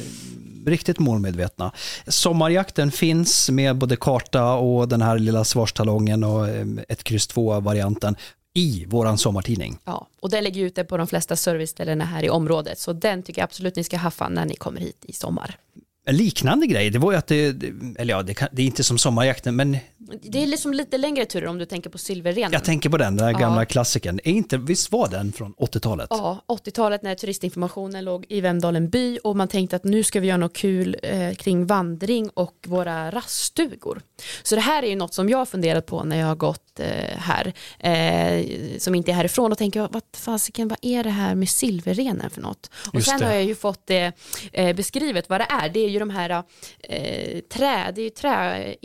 riktigt 0.66 1.00
målmedvetna. 1.00 1.72
Sommarjakten 2.08 2.92
finns 2.92 3.50
med 3.50 3.76
både 3.78 3.96
karta 3.96 4.54
och 4.54 4.88
den 4.88 5.02
här 5.02 5.20
lilla 5.20 5.44
svarstalongen 5.44 6.24
och 6.24 6.50
mm, 6.50 6.86
ett 6.90 7.04
kryss 7.04 7.30
2-varianten 7.30 8.16
i 8.54 8.86
våran 8.88 9.18
sommartidning. 9.18 9.78
Ja, 9.86 10.08
och 10.22 10.30
den 10.30 10.44
lägger 10.44 10.62
ut 10.62 10.76
det 10.76 10.84
på 10.84 10.98
de 10.98 11.08
flesta 11.08 11.36
serviceställena 11.36 12.06
här 12.06 12.24
i 12.24 12.30
området, 12.30 12.80
så 12.80 12.94
den 12.94 13.24
tycker 13.24 13.42
jag 13.42 13.44
absolut 13.44 13.76
ni 13.76 13.84
ska 13.84 13.98
haffa 13.98 14.30
när 14.30 14.46
ni 14.46 14.56
kommer 14.56 14.80
hit 14.80 15.06
i 15.08 15.14
sommar. 15.14 15.58
En 16.06 16.18
liknande 16.18 16.68
grej, 16.68 16.90
det 16.90 17.00
var 17.00 17.12
ju 17.12 17.18
att 17.18 17.28
det, 17.28 17.64
eller 17.98 18.14
ja, 18.14 18.24
det, 18.24 18.34
kan, 18.34 18.48
det 18.52 18.62
är 18.62 18.66
inte 18.66 18.84
som 18.84 18.98
sommarjakten, 18.98 19.56
men... 19.56 19.78
Det 20.22 20.44
är 20.44 20.48
liksom 20.48 20.74
lite 20.74 20.98
längre 20.98 21.26
turer 21.26 21.48
om 21.48 21.58
du 21.58 21.66
tänker 21.66 21.90
på 21.90 21.98
silverrenen. 21.98 22.52
Jag 22.52 22.64
tänker 22.64 22.90
på 22.90 22.98
den, 22.98 23.18
den 23.18 23.26
här 23.26 23.34
gamla 23.34 23.62
ja. 23.62 23.66
klassikern. 23.66 24.20
Är 24.24 24.32
inte, 24.32 24.58
visst 24.58 24.92
var 24.92 25.08
den 25.08 25.32
från 25.32 25.54
80-talet? 25.54 26.08
Ja, 26.10 26.44
80-talet 26.48 27.04
när 27.04 27.16
turistinformationen 27.16 28.06
låg 28.06 28.26
i 28.30 28.42
Vemdalen 28.42 28.90
by 28.90 29.18
och 29.24 29.36
man 29.36 29.48
tänkte 29.48 29.76
att 29.76 29.84
nu 29.84 30.04
ska 30.04 30.20
vi 30.20 30.28
göra 30.28 30.38
något 30.38 30.54
kul 30.54 30.98
eh, 31.04 31.34
kring 31.34 31.66
vandring 31.66 32.30
och 32.30 32.56
våra 32.68 33.12
raststugor. 33.12 34.02
Så 34.44 34.56
det 34.56 34.62
här 34.62 34.84
är 34.84 34.88
ju 34.88 34.96
något 34.96 35.14
som 35.14 35.30
jag 35.30 35.38
har 35.38 35.46
funderat 35.46 35.86
på 35.86 36.04
när 36.04 36.20
jag 36.20 36.28
har 36.28 36.36
gått 36.36 36.80
eh, 36.80 37.18
här, 37.18 37.54
eh, 37.80 38.78
som 38.78 38.96
inte 38.96 39.12
är 39.12 39.16
härifrån 39.16 39.52
och 39.52 39.58
tänker, 39.58 39.88
vad 39.92 40.04
fasiken, 40.14 40.68
vad 40.68 40.80
är 40.82 41.04
det 41.04 41.10
här 41.10 41.36
med 41.36 41.50
silverrenen 41.50 42.30
för 42.30 42.42
något? 42.42 42.70
Och 42.88 42.96
Just 42.96 43.10
sen 43.10 43.20
det. 43.20 43.26
har 43.26 43.34
jag 43.34 43.44
ju 43.44 43.56
fått 43.56 43.88
det 43.88 44.12
eh, 44.52 44.76
beskrivet 44.76 45.30
vad 45.30 45.40
det 45.40 45.48
är. 45.50 45.70
Det 45.70 45.80
är 45.80 45.90
ju 45.90 46.00
de 46.00 46.10
här 46.10 46.44
eh, 46.80 47.40
trä, 47.40 47.92
det 47.96 48.02
är 48.02 48.04
ju 48.04 48.10
trä 48.10 48.76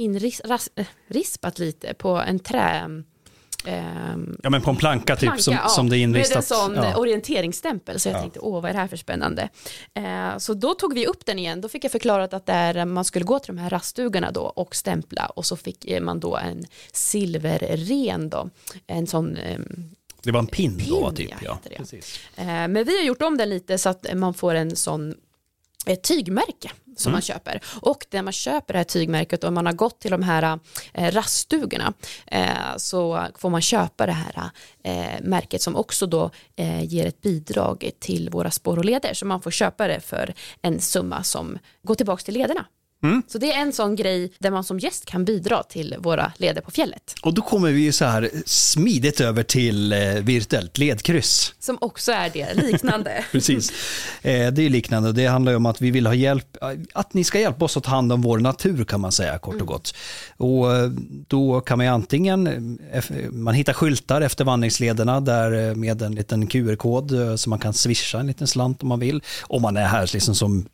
inrispat 1.09 1.59
lite 1.59 1.95
på 1.95 2.17
en 2.17 2.39
trä 2.39 3.03
Um, 3.67 4.39
ja 4.43 4.51
men 4.51 4.63
på 4.63 4.71
en 4.71 4.77
planka 4.77 5.17
typ 5.17 5.21
planka, 5.21 5.43
som, 5.43 5.55
ja, 5.55 5.69
som 5.69 5.89
det 5.89 5.99
är 5.99 5.99
inristat. 5.99 6.35
Med 6.35 6.37
en 6.37 6.43
sån 6.43 6.75
ja. 6.75 6.97
orienteringsstämpel 6.97 8.01
så 8.01 8.09
jag 8.09 8.17
ja. 8.17 8.21
tänkte 8.21 8.41
åh 8.41 8.63
vad 8.63 8.69
är 8.69 8.73
det 8.73 8.81
här 8.81 8.89
för 8.89 8.97
spännande. 8.97 9.49
Uh, 9.99 10.39
så 10.39 10.55
då 10.55 10.75
tog 10.75 10.95
vi 10.95 11.07
upp 11.07 11.27
den 11.27 11.39
igen, 11.39 11.61
då 11.61 11.69
fick 11.69 11.85
jag 11.85 11.93
förklarat 11.93 12.35
att 12.35 12.47
där 12.47 12.85
man 12.85 13.05
skulle 13.05 13.25
gå 13.25 13.39
till 13.39 13.57
de 13.57 13.63
här 13.63 13.71
raststugorna 13.71 14.31
då 14.31 14.41
och 14.41 14.77
stämpla 14.77 15.27
och 15.27 15.47
så 15.47 15.57
fick 15.57 16.01
man 16.01 16.21
då 16.21 16.37
en 16.37 16.65
silverren 16.93 18.29
då, 18.31 18.51
en 18.87 19.07
sån 19.07 19.37
um, 19.37 19.91
det 20.23 20.33
var 20.33 20.41
en 20.41 20.47
pin, 20.47 20.79
pin 20.79 20.89
då 20.89 21.11
typ 21.11 21.31
ja. 21.41 21.59
ja. 21.71 21.85
Uh, 22.39 22.45
men 22.45 22.85
vi 22.85 22.99
har 22.99 23.05
gjort 23.05 23.23
om 23.23 23.37
den 23.37 23.51
lite 23.51 23.79
så 23.79 23.89
att 23.89 24.07
man 24.15 24.35
får 24.35 24.55
en 24.55 24.77
sån 24.77 25.15
ett 25.87 26.03
tygmärke 26.03 26.71
som 26.97 27.11
mm. 27.11 27.13
man 27.13 27.23
köper. 27.23 27.61
Och 27.81 28.07
när 28.11 28.23
man 28.23 28.33
köper 28.33 28.75
det 28.75 28.79
här 28.79 28.85
tygmärket 28.85 29.45
och 29.45 29.53
man 29.53 29.67
har 29.67 29.73
gått 29.73 30.01
till 30.01 30.11
de 30.11 30.23
här 30.23 30.59
eh, 30.95 31.13
raststugorna 31.13 31.93
eh, 32.27 32.77
så 32.77 33.27
får 33.39 33.51
man 33.51 33.63
köpa 33.63 34.07
det 34.07 34.13
här 34.13 34.51
eh, 34.83 35.23
märket 35.23 35.63
som 35.63 35.77
också 35.77 36.07
då 36.07 36.31
eh, 36.57 36.85
ger 36.85 37.07
ett 37.07 37.21
bidrag 37.21 37.91
till 37.99 38.31
våra 38.31 38.51
spår 38.51 38.77
och 38.77 38.85
leder. 38.85 39.15
Så 39.15 39.27
man 39.27 39.43
får 39.43 39.51
köpa 39.51 39.89
det 39.89 40.01
för 40.01 40.35
en 40.63 40.81
summa 40.81 41.23
som 41.23 41.59
går 41.83 41.95
tillbaka 41.95 42.23
till 42.23 42.35
lederna. 42.35 42.67
Mm. 43.03 43.23
Så 43.29 43.39
det 43.39 43.53
är 43.53 43.61
en 43.61 43.73
sån 43.73 43.97
grej 43.97 44.33
där 44.39 44.51
man 44.51 44.65
som 44.65 44.79
gäst 44.79 45.05
kan 45.05 45.25
bidra 45.25 45.63
till 45.63 45.97
våra 45.99 46.33
leder 46.37 46.61
på 46.61 46.71
fjället. 46.71 47.15
Och 47.23 47.35
då 47.35 47.43
kommer 47.43 47.71
vi 47.71 47.93
så 47.93 48.05
här 48.05 48.31
smidigt 48.47 49.21
över 49.21 49.43
till 49.43 49.93
eh, 49.93 49.99
virtuellt 49.99 50.79
ledkryss. 50.79 51.55
Som 51.59 51.79
också 51.81 52.13
är 52.13 52.31
det, 52.31 52.55
liknande. 52.55 53.25
Precis, 53.33 53.71
eh, 54.23 54.53
det 54.53 54.63
är 54.63 54.71
liknande 54.71 55.09
och 55.09 55.15
det 55.15 55.27
handlar 55.27 55.53
ju 55.53 55.57
om 55.57 55.67
att 55.67 55.81
vi 55.81 55.91
vill 55.91 56.07
ha 56.07 56.15
hjälp, 56.15 56.57
att 56.93 57.15
ni 57.15 57.25
ska 57.25 57.41
hjälpa 57.41 57.65
oss 57.65 57.77
att 57.77 57.85
ta 57.85 57.91
hand 57.91 58.13
om 58.13 58.23
vår 58.23 58.39
natur 58.39 58.85
kan 58.85 59.01
man 59.01 59.13
säga 59.13 59.39
kort 59.39 59.55
och 59.55 59.61
mm. 59.61 59.67
gott. 59.67 59.95
Och 60.37 60.77
eh, 60.77 60.91
då 61.27 61.61
kan 61.61 61.79
man 61.79 61.87
ju 61.87 61.93
antingen, 61.93 62.79
man 63.31 63.55
hittar 63.55 63.73
skyltar 63.73 64.21
efter 64.21 64.45
vandringslederna 64.45 65.21
där 65.21 65.75
med 65.75 66.03
en 66.03 66.15
liten 66.15 66.47
QR-kod 66.47 67.13
så 67.37 67.51
man 67.51 67.59
kan 67.59 67.75
swisha 67.75 68.21
en 68.21 68.27
liten 68.27 68.47
slant 68.47 68.83
om 68.83 68.89
man 68.89 69.01
vill. 69.01 69.23
Om 69.43 69.63
man 69.63 69.77
är 69.77 69.87
här 69.87 70.11
liksom 70.13 70.35
som 70.35 70.67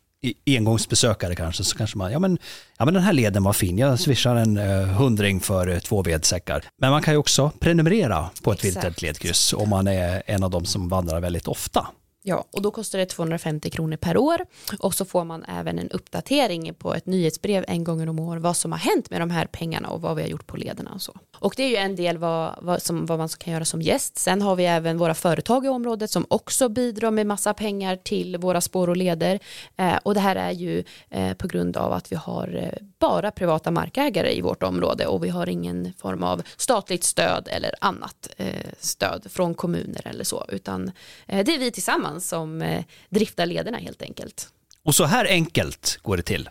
engångsbesökare 0.45 1.35
kanske, 1.35 1.63
så 1.63 1.77
kanske 1.77 1.97
man, 1.97 2.11
ja 2.11 2.19
men, 2.19 2.37
ja 2.77 2.85
men 2.85 2.93
den 2.93 3.03
här 3.03 3.13
leden 3.13 3.43
var 3.43 3.53
fin, 3.53 3.77
jag 3.77 3.99
swishar 3.99 4.35
en 4.35 4.57
uh, 4.57 4.85
hundring 4.85 5.39
för 5.39 5.69
uh, 5.69 5.79
två 5.79 6.01
vedsäckar. 6.01 6.63
Men 6.81 6.91
man 6.91 7.01
kan 7.01 7.13
ju 7.13 7.17
också 7.17 7.51
prenumerera 7.59 8.29
på 8.43 8.51
ett 8.51 8.65
virtuellt 8.65 9.01
ledkryss 9.01 9.53
om 9.53 9.69
man 9.69 9.87
är 9.87 10.23
en 10.25 10.43
av 10.43 10.49
de 10.49 10.65
som 10.65 10.89
vandrar 10.89 11.19
väldigt 11.19 11.47
ofta. 11.47 11.87
Ja, 12.27 12.45
och 12.51 12.61
då 12.61 12.71
kostar 12.71 12.99
det 12.99 13.05
250 13.05 13.69
kronor 13.69 13.97
per 13.97 14.17
år 14.17 14.45
och 14.79 14.93
så 14.93 15.05
får 15.05 15.23
man 15.23 15.43
även 15.43 15.79
en 15.79 15.89
uppdatering 15.89 16.73
på 16.73 16.93
ett 16.93 17.05
nyhetsbrev 17.05 17.65
en 17.67 17.83
gång 17.83 18.09
om 18.09 18.19
år 18.19 18.37
vad 18.37 18.57
som 18.57 18.71
har 18.71 18.79
hänt 18.79 19.09
med 19.09 19.21
de 19.21 19.29
här 19.29 19.45
pengarna 19.45 19.89
och 19.89 20.01
vad 20.01 20.15
vi 20.15 20.21
har 20.21 20.29
gjort 20.29 20.47
på 20.47 20.57
lederna 20.57 20.91
och 20.93 21.01
så. 21.01 21.13
Och 21.39 21.53
det 21.57 21.63
är 21.63 21.69
ju 21.69 21.75
en 21.75 21.95
del 21.95 22.17
vad, 22.17 22.55
vad, 22.61 22.81
som, 22.81 23.05
vad 23.05 23.17
man 23.17 23.27
kan 23.27 23.53
göra 23.53 23.65
som 23.65 23.81
gäst. 23.81 24.17
Sen 24.17 24.41
har 24.41 24.55
vi 24.55 24.65
även 24.65 24.97
våra 24.97 25.13
företag 25.13 25.65
i 25.65 25.69
området 25.69 26.11
som 26.11 26.25
också 26.29 26.69
bidrar 26.69 27.11
med 27.11 27.27
massa 27.27 27.53
pengar 27.53 27.95
till 27.95 28.37
våra 28.37 28.61
spår 28.61 28.89
och 28.89 28.97
leder. 28.97 29.39
Eh, 29.77 29.97
och 30.03 30.13
det 30.13 30.19
här 30.19 30.35
är 30.35 30.51
ju 30.51 30.83
eh, 31.09 31.33
på 31.33 31.47
grund 31.47 31.77
av 31.77 31.93
att 31.93 32.11
vi 32.11 32.15
har 32.15 32.55
eh, 32.63 32.87
bara 32.99 33.31
privata 33.31 33.71
markägare 33.71 34.37
i 34.37 34.41
vårt 34.41 34.63
område 34.63 35.07
och 35.07 35.23
vi 35.23 35.29
har 35.29 35.49
ingen 35.49 35.93
form 35.97 36.23
av 36.23 36.41
statligt 36.57 37.03
stöd 37.03 37.47
eller 37.51 37.71
annat 37.81 38.29
eh, 38.37 38.47
stöd 38.79 39.27
från 39.29 39.53
kommuner 39.53 40.01
eller 40.07 40.23
så, 40.23 40.45
utan 40.49 40.91
eh, 41.27 41.45
det 41.45 41.55
är 41.55 41.59
vi 41.59 41.71
tillsammans 41.71 42.14
som 42.21 42.61
eh, 42.61 42.83
driftar 43.09 43.45
lederna 43.45 43.77
helt 43.77 44.01
enkelt. 44.01 44.47
Och 44.83 44.95
så 44.95 45.03
här 45.03 45.25
enkelt 45.25 45.99
går 46.01 46.17
det 46.17 46.23
till. 46.23 46.49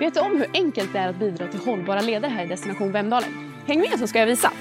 Vet 0.00 0.14
du 0.14 0.20
om 0.20 0.36
hur 0.36 0.50
enkelt 0.54 0.92
det 0.92 0.98
är 0.98 1.08
att 1.08 1.18
bidra 1.18 1.48
till 1.48 1.60
hållbara 1.60 2.00
leder 2.00 2.28
här 2.28 2.44
i 2.44 2.48
Destination 2.48 2.92
Vemdalen? 2.92 3.52
Häng 3.66 3.80
med 3.80 3.98
så 3.98 4.06
ska 4.06 4.18
jag 4.18 4.26
visa. 4.26 4.52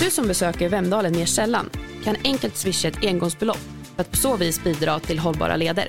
Du 0.00 0.10
som 0.10 0.28
besöker 0.28 0.68
Vemdalen 0.68 1.12
mer 1.12 1.26
sällan 1.26 1.70
kan 2.04 2.16
enkelt 2.24 2.56
swisha 2.56 2.88
ett 2.88 3.04
engångsbelopp 3.04 3.60
för 3.94 4.02
att 4.02 4.10
på 4.10 4.16
så 4.16 4.36
vis 4.36 4.64
bidra 4.64 5.00
till 5.00 5.18
hållbara 5.18 5.56
leder. 5.56 5.88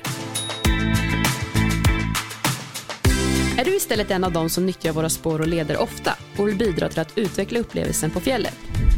Är 3.63 3.65
du 3.65 3.75
istället 3.75 4.11
en 4.11 4.23
av 4.23 4.31
dem 4.31 4.49
som 4.49 4.65
nyttjar 4.65 4.93
våra 4.93 5.09
spår 5.09 5.41
och 5.41 5.47
leder 5.47 5.77
ofta 5.77 6.17
och 6.37 6.47
vill 6.47 6.57
bidra 6.57 6.89
till 6.89 6.99
att 6.99 7.17
utveckla 7.17 7.59
upplevelsen 7.59 8.11
på 8.11 8.19
fjället 8.19 8.55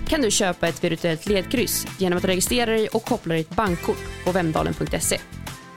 kan 0.07 0.21
du 0.21 0.31
köpa 0.31 0.67
ett 0.67 0.83
virtuellt 0.83 1.25
ledkryss 1.25 1.87
genom 1.99 2.17
att 2.17 2.25
registrera 2.25 2.71
dig 2.71 2.87
och 2.87 3.03
koppla 3.03 3.35
ditt 3.35 3.49
bankkort 3.49 3.97
på 4.25 4.31
vemdalen.se. 4.31 5.19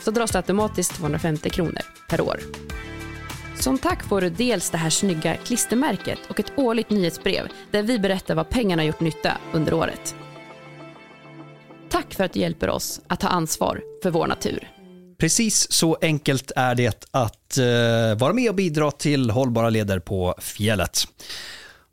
Så 0.00 0.10
dras 0.10 0.30
det 0.30 0.38
automatiskt 0.38 0.94
250 0.94 1.50
kronor 1.50 1.82
per 2.08 2.20
år. 2.20 2.40
Som 3.60 3.78
tack 3.78 4.08
får 4.08 4.20
du 4.20 4.30
dels 4.30 4.70
det 4.70 4.78
här 4.78 4.90
snygga 4.90 5.36
klistermärket 5.36 6.18
och 6.28 6.40
ett 6.40 6.52
årligt 6.56 6.90
nyhetsbrev 6.90 7.48
där 7.70 7.82
vi 7.82 7.98
berättar 7.98 8.34
vad 8.34 8.50
pengarna 8.50 8.84
gjort 8.84 9.00
nytta 9.00 9.38
under 9.52 9.74
året. 9.74 10.14
Tack 11.88 12.14
för 12.14 12.24
att 12.24 12.32
du 12.32 12.40
hjälper 12.40 12.70
oss 12.70 13.00
att 13.06 13.20
ta 13.20 13.28
ansvar 13.28 13.82
för 14.02 14.10
vår 14.10 14.26
natur. 14.26 14.77
Precis 15.18 15.72
så 15.72 15.98
enkelt 16.00 16.52
är 16.56 16.74
det 16.74 17.06
att 17.10 17.58
uh, 17.58 18.18
vara 18.18 18.32
med 18.32 18.48
och 18.48 18.54
bidra 18.54 18.90
till 18.90 19.30
hållbara 19.30 19.70
leder 19.70 19.98
på 19.98 20.34
fjället. 20.38 21.04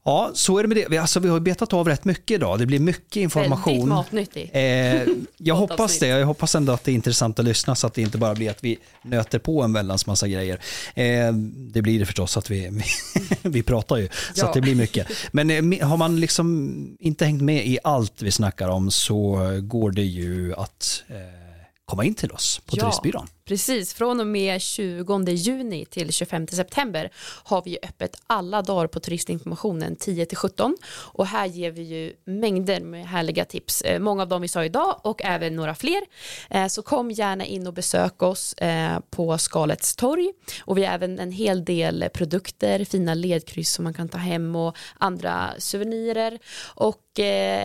Ja, 0.08 0.32
så 0.34 0.58
är 0.58 0.64
det 0.64 0.68
med 0.68 0.78
det. 0.78 0.86
Vi, 0.90 0.98
alltså, 0.98 1.20
vi 1.20 1.30
har 1.30 1.40
betat 1.40 1.74
av 1.74 1.88
rätt 1.88 2.06
mycket 2.06 2.36
idag. 2.36 2.60
Det 2.60 2.66
blir 2.66 2.80
mycket 2.80 3.16
information. 3.16 3.74
Väldigt 3.74 3.90
matnyttigt. 3.90 4.56
Eh, 4.56 5.14
jag 5.38 5.56
hoppas 5.66 6.00
det. 6.00 6.08
Jag 6.08 6.26
hoppas 6.26 6.56
ändå 6.56 6.74
att 6.74 6.84
det 6.84 6.92
är 6.92 6.96
intressant 6.96 7.40
att 7.40 7.46
lyssna 7.46 7.76
så 7.76 7.88
att 7.88 7.94
det 7.94 8.02
inte 8.02 8.18
bara 8.18 8.36
blir 8.36 8.50
att 8.50 8.64
vi 8.64 8.78
nöter 9.02 9.40
på 9.40 9.62
en 9.62 9.74
väldans 9.74 10.06
massa 10.06 10.28
grejer. 10.28 10.60
Eh, 10.94 11.34
det 11.74 11.82
blir 11.82 12.00
det 12.00 12.06
förstås 12.06 12.38
att 12.38 12.50
vi, 12.50 12.82
vi 13.42 13.64
pratar 13.64 13.98
ju, 13.98 14.08
så 14.08 14.14
ja. 14.36 14.48
att 14.48 14.54
det 14.54 14.62
blir 14.62 14.76
mycket. 14.76 15.08
Men 15.32 15.74
eh, 15.74 15.88
har 15.88 15.98
man 15.98 16.20
liksom 16.20 16.98
inte 17.00 17.26
hängt 17.26 17.42
med 17.42 17.68
i 17.68 17.80
allt 17.84 18.22
vi 18.22 18.32
snackar 18.32 18.68
om 18.68 18.92
så 18.92 19.40
går 19.64 19.92
det 19.92 20.06
ju 20.06 20.54
att 20.54 21.04
eh, 21.08 21.45
komma 21.86 22.06
in 22.06 22.15
till 22.15 22.32
oss 22.32 22.62
på 22.65 22.76
ja, 22.78 22.84
Turistbyrån. 22.84 23.28
Precis, 23.45 23.93
från 23.93 24.19
och 24.19 24.28
med 24.28 24.62
20 24.62 25.32
juni 25.32 25.86
till 25.86 26.12
25 26.12 26.48
september 26.48 27.12
har 27.43 27.62
vi 27.65 27.78
öppet 27.84 28.15
alla 28.28 28.62
dagar 28.62 28.88
på 28.88 29.00
turistinformationen 29.00 29.95
10 29.95 30.26
till 30.26 30.38
17 30.38 30.78
och 30.88 31.28
här 31.28 31.45
ger 31.45 31.71
vi 31.71 31.82
ju 31.82 32.13
mängder 32.26 32.80
med 32.80 33.08
härliga 33.08 33.45
tips. 33.45 33.82
Eh, 33.82 34.00
många 34.00 34.21
av 34.21 34.28
dem 34.28 34.41
vi 34.41 34.48
sa 34.48 34.65
idag 34.65 35.00
och 35.04 35.24
även 35.24 35.56
några 35.56 35.76
fler. 35.76 36.02
Eh, 36.50 36.67
så 36.67 36.82
kom 36.82 37.12
gärna 37.12 37.45
in 37.45 37.67
och 37.67 37.74
besök 37.74 38.24
oss 38.24 38.54
eh, 38.54 39.00
på 39.10 39.38
Skalets 39.38 39.95
torg 39.95 40.32
och 40.62 40.78
vi 40.78 40.86
har 40.86 40.93
även 40.93 41.19
en 41.19 41.32
hel 41.32 41.65
del 41.65 42.10
produkter, 42.13 42.86
fina 42.86 43.13
ledkryss 43.13 43.74
som 43.74 43.84
man 43.84 43.93
kan 43.93 44.10
ta 44.10 44.17
hem 44.17 44.56
och 44.56 44.78
andra 44.98 45.54
souvenirer 45.58 46.39
och 46.63 47.02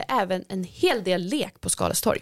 även 0.09 0.45
en 0.49 0.65
hel 0.65 1.05
del 1.05 1.23
lek 1.23 1.61
på 1.61 1.71
Skalets 1.71 2.01
torg. 2.01 2.21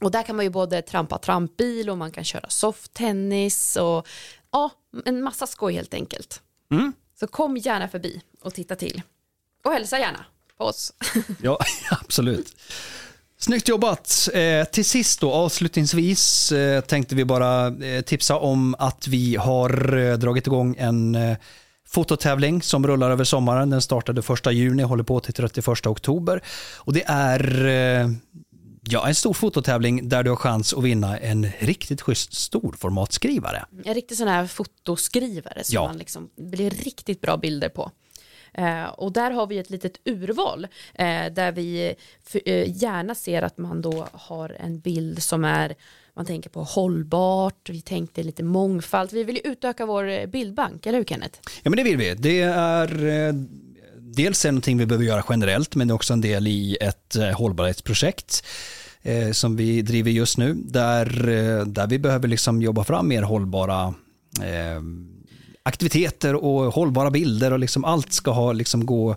Och 0.00 0.10
där 0.10 0.22
kan 0.22 0.36
man 0.36 0.44
ju 0.44 0.50
både 0.50 0.82
trampa 0.82 1.18
trampbil 1.18 1.90
och 1.90 1.98
man 1.98 2.10
kan 2.10 2.24
köra 2.24 2.48
softtennis 2.48 3.76
och 3.76 4.08
ja, 4.52 4.70
en 5.04 5.22
massa 5.22 5.46
skoj 5.46 5.74
helt 5.74 5.94
enkelt. 5.94 6.42
Mm. 6.70 6.92
Så 7.20 7.26
kom 7.26 7.56
gärna 7.56 7.88
förbi 7.88 8.20
och 8.40 8.54
titta 8.54 8.76
till. 8.76 9.02
Och 9.64 9.72
hälsa 9.72 9.98
gärna 9.98 10.24
på 10.58 10.64
oss. 10.64 10.92
ja, 11.42 11.58
absolut. 11.90 12.56
Snyggt 13.38 13.68
jobbat! 13.68 14.28
Eh, 14.34 14.64
till 14.64 14.84
sist 14.84 15.20
då, 15.20 15.32
avslutningsvis 15.32 16.52
eh, 16.52 16.80
tänkte 16.80 17.14
vi 17.14 17.24
bara 17.24 17.66
eh, 17.66 18.00
tipsa 18.00 18.36
om 18.36 18.74
att 18.78 19.08
vi 19.08 19.36
har 19.36 19.96
eh, 19.96 20.18
dragit 20.18 20.46
igång 20.46 20.76
en 20.78 21.14
eh, 21.14 21.36
fototävling 21.86 22.62
som 22.62 22.86
rullar 22.86 23.10
över 23.10 23.24
sommaren. 23.24 23.70
Den 23.70 23.82
startade 23.82 24.22
1 24.46 24.52
juni, 24.52 24.82
håller 24.82 25.04
på 25.04 25.20
till 25.20 25.34
31 25.34 25.86
oktober. 25.86 26.42
Och 26.76 26.92
det 26.92 27.04
är 27.06 27.66
eh, 27.66 28.08
Ja, 28.92 29.08
en 29.08 29.14
stor 29.14 29.34
fototävling 29.34 30.08
där 30.08 30.22
du 30.22 30.30
har 30.30 30.36
chans 30.36 30.74
att 30.74 30.84
vinna 30.84 31.18
en 31.18 31.46
riktigt 31.58 32.02
schysst 32.02 32.34
storformatskrivare. 32.34 33.64
En 33.84 33.94
riktig 33.94 34.16
sån 34.16 34.28
här 34.28 34.46
fotoskrivare 34.46 35.64
som 35.64 35.74
ja. 35.74 35.86
man 35.86 35.98
liksom 35.98 36.30
blir 36.36 36.70
riktigt 36.70 37.20
bra 37.20 37.36
bilder 37.36 37.68
på. 37.68 37.90
Eh, 38.54 38.84
och 38.84 39.12
där 39.12 39.30
har 39.30 39.46
vi 39.46 39.58
ett 39.58 39.70
litet 39.70 40.00
urval 40.04 40.64
eh, 40.94 41.32
där 41.32 41.52
vi 41.52 41.94
eh, 42.44 42.82
gärna 42.82 43.14
ser 43.14 43.42
att 43.42 43.58
man 43.58 43.82
då 43.82 44.06
har 44.12 44.56
en 44.60 44.80
bild 44.80 45.22
som 45.22 45.44
är 45.44 45.74
man 46.14 46.26
tänker 46.26 46.50
på 46.50 46.62
hållbart, 46.62 47.70
vi 47.70 47.80
tänkte 47.80 48.22
lite 48.22 48.42
mångfald. 48.42 49.12
Vi 49.12 49.24
vill 49.24 49.36
ju 49.36 49.52
utöka 49.52 49.86
vår 49.86 50.26
bildbank, 50.26 50.86
eller 50.86 50.98
hur 50.98 51.04
Kenneth? 51.04 51.40
Ja 51.62 51.70
men 51.70 51.76
det 51.76 51.82
vill 51.82 51.96
vi. 51.96 52.14
Det 52.14 52.40
är 52.42 53.06
eh, 53.06 53.34
dels 54.24 54.44
är 54.44 54.48
det 54.48 54.52
någonting 54.52 54.78
vi 54.78 54.86
behöver 54.86 55.04
göra 55.04 55.24
generellt 55.28 55.74
men 55.74 55.88
det 55.88 55.92
är 55.92 55.94
också 55.94 56.12
en 56.12 56.20
del 56.20 56.46
i 56.46 56.76
ett 56.80 57.16
eh, 57.16 57.30
hållbarhetsprojekt 57.30 58.44
eh, 59.02 59.32
som 59.32 59.56
vi 59.56 59.82
driver 59.82 60.10
just 60.10 60.38
nu 60.38 60.54
där, 60.54 61.28
eh, 61.28 61.66
där 61.66 61.86
vi 61.86 61.98
behöver 61.98 62.28
liksom 62.28 62.62
jobba 62.62 62.84
fram 62.84 63.08
mer 63.08 63.22
hållbara 63.22 63.94
eh, 64.42 64.82
aktiviteter 65.62 66.34
och 66.34 66.74
hållbara 66.74 67.10
bilder 67.10 67.52
och 67.52 67.58
liksom 67.58 67.84
allt 67.84 68.12
ska 68.12 68.30
ha, 68.30 68.52
liksom 68.52 68.86
gå 68.86 69.16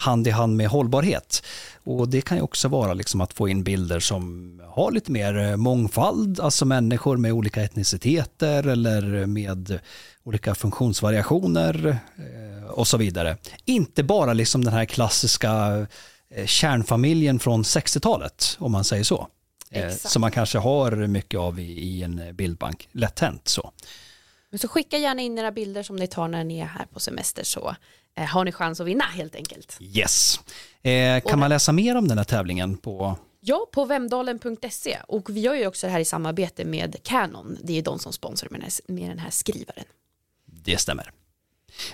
hand 0.00 0.26
i 0.26 0.30
hand 0.30 0.56
med 0.56 0.68
hållbarhet. 0.68 1.42
Och 1.84 2.08
det 2.08 2.20
kan 2.20 2.36
ju 2.36 2.42
också 2.42 2.68
vara 2.68 2.94
liksom 2.94 3.20
att 3.20 3.32
få 3.32 3.48
in 3.48 3.64
bilder 3.64 4.00
som 4.00 4.60
har 4.68 4.90
lite 4.90 5.12
mer 5.12 5.38
eh, 5.38 5.56
mångfald, 5.56 6.40
alltså 6.40 6.64
människor 6.64 7.16
med 7.16 7.32
olika 7.32 7.62
etniciteter 7.62 8.66
eller 8.66 9.26
med 9.26 9.80
olika 10.24 10.54
funktionsvariationer 10.54 11.98
eh, 12.16 12.70
och 12.70 12.88
så 12.88 12.96
vidare. 12.96 13.36
Inte 13.64 14.02
bara 14.02 14.32
liksom 14.32 14.64
den 14.64 14.74
här 14.74 14.84
klassiska 14.84 15.86
eh, 16.30 16.46
kärnfamiljen 16.46 17.38
från 17.38 17.62
60-talet, 17.62 18.56
om 18.58 18.72
man 18.72 18.84
säger 18.84 19.04
så. 19.04 19.28
Exakt. 19.70 20.12
Som 20.12 20.20
man 20.20 20.30
kanske 20.30 20.58
har 20.58 21.06
mycket 21.06 21.40
av 21.40 21.60
i, 21.60 22.02
en 22.02 22.36
bildbank, 22.36 22.88
lätt 22.92 23.20
hänt 23.20 23.48
så. 23.48 23.72
Men 24.50 24.58
så 24.58 24.68
skicka 24.68 24.98
gärna 24.98 25.22
in 25.22 25.38
era 25.38 25.52
bilder 25.52 25.82
som 25.82 25.96
ni 25.96 26.06
tar 26.06 26.28
när 26.28 26.44
ni 26.44 26.58
är 26.58 26.64
här 26.64 26.86
på 26.92 27.00
semester 27.00 27.44
så 27.44 27.76
har 28.16 28.44
ni 28.44 28.52
chans 28.52 28.80
att 28.80 28.86
vinna 28.86 29.04
helt 29.04 29.34
enkelt. 29.34 29.76
Yes. 29.80 30.40
Eh, 30.82 31.20
kan 31.20 31.38
man 31.38 31.48
läsa 31.48 31.72
mer 31.72 31.96
om 31.96 32.08
den 32.08 32.18
här 32.18 32.24
tävlingen 32.24 32.76
på 32.76 33.16
Ja, 33.42 33.66
på 33.72 33.84
vemdalen.se 33.84 34.98
och 35.08 35.30
vi 35.30 35.40
gör 35.40 35.54
ju 35.54 35.66
också 35.66 35.86
det 35.86 35.92
här 35.92 36.00
i 36.00 36.04
samarbete 36.04 36.64
med 36.64 36.96
Canon. 37.02 37.58
Det 37.62 37.78
är 37.78 37.82
de 37.82 37.98
som 37.98 38.12
sponsrar 38.12 38.50
med 38.50 38.60
den 38.60 38.64
här, 38.64 38.94
med 38.94 39.10
den 39.10 39.18
här 39.18 39.30
skrivaren. 39.30 39.84
Det 40.44 40.80
stämmer. 40.80 41.12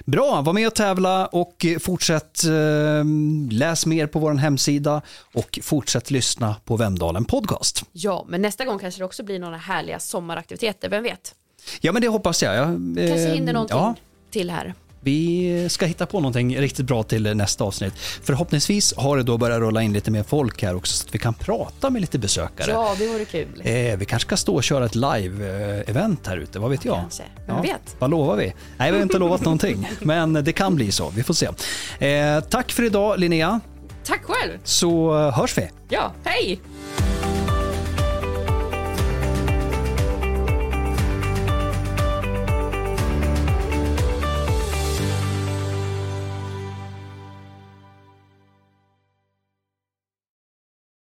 Bra, 0.05 0.41
var 0.41 0.53
med 0.53 0.67
och 0.67 0.75
tävla 0.75 1.27
och 1.27 1.67
fortsätt 1.81 2.45
eh, 2.45 3.05
läs 3.51 3.87
mer 3.87 4.07
på 4.07 4.19
vår 4.19 4.35
hemsida 4.35 5.03
och 5.35 5.59
fortsätt 5.63 6.11
lyssna 6.11 6.57
på 6.65 6.77
Vemdalen 6.77 7.25
Podcast. 7.25 7.85
Ja, 7.93 8.25
men 8.29 8.43
nästa 8.43 8.65
gång 8.65 8.79
kanske 8.79 9.01
det 9.01 9.05
också 9.05 9.23
blir 9.23 9.39
några 9.39 9.57
härliga 9.57 10.01
sommaraktiviteter, 10.01 10.89
vem 10.89 11.03
vet? 11.03 11.35
Ja, 11.81 11.93
men 11.93 12.03
det 12.03 12.09
hoppas 12.09 12.43
jag. 12.43 12.55
jag 12.55 12.69
eh, 12.99 13.09
kanske 13.09 13.35
hinner 13.35 13.53
någonting 13.53 13.77
ja. 13.77 13.95
till 14.31 14.51
här. 14.51 14.75
Vi 15.07 15.67
ska 15.69 15.87
hitta 15.87 16.07
på 16.07 16.21
någonting 16.21 16.59
riktigt 16.59 16.87
bra 16.87 17.03
till 17.03 17.37
nästa 17.37 17.65
avsnitt. 17.65 17.95
Förhoppningsvis 18.23 18.95
har 18.97 19.17
det 19.17 19.23
då 19.23 19.39
börjat 19.39 19.61
rulla 19.61 19.83
in 19.83 19.93
lite 19.93 20.11
mer 20.11 20.23
folk 20.23 20.63
här 20.63 20.77
också 20.77 20.97
så 20.97 21.07
att 21.07 21.15
vi 21.15 21.19
kan 21.19 21.35
prata 21.35 21.91
med 21.91 22.01
lite 22.01 22.19
besökare. 22.19 22.71
Ja, 22.71 22.95
det 22.99 23.07
vore 23.07 23.25
kul. 23.25 23.63
Eh, 23.65 23.97
vi 23.97 24.05
kanske 24.05 24.27
ska 24.27 24.37
stå 24.37 24.55
och 24.55 24.65
köra 24.65 24.85
ett 24.85 24.95
live-event 24.95 26.27
här 26.27 26.37
ute, 26.37 26.59
vad 26.59 26.71
vet 26.71 26.85
jag? 26.85 26.97
Kanske, 26.97 27.23
vem 27.47 27.57
ja, 27.57 27.63
vet? 27.63 27.97
Vad 27.99 28.11
lovar 28.11 28.37
vi? 28.37 28.55
Nej, 28.77 28.91
vi 28.91 28.97
har 28.97 29.03
inte 29.03 29.19
lovat 29.19 29.41
någonting, 29.41 29.89
men 30.01 30.33
det 30.33 30.53
kan 30.53 30.75
bli 30.75 30.93
så. 30.93 31.11
Vi 31.11 31.23
får 31.23 31.35
se. 31.35 31.47
Eh, 32.07 32.41
tack 32.41 32.73
för 32.73 32.83
idag 32.83 33.19
Linnea. 33.19 33.61
Tack 34.05 34.23
själv. 34.25 34.59
Så 34.65 35.19
hörs 35.31 35.59
vi. 35.59 35.69
Ja, 35.89 36.13
hej! 36.25 36.61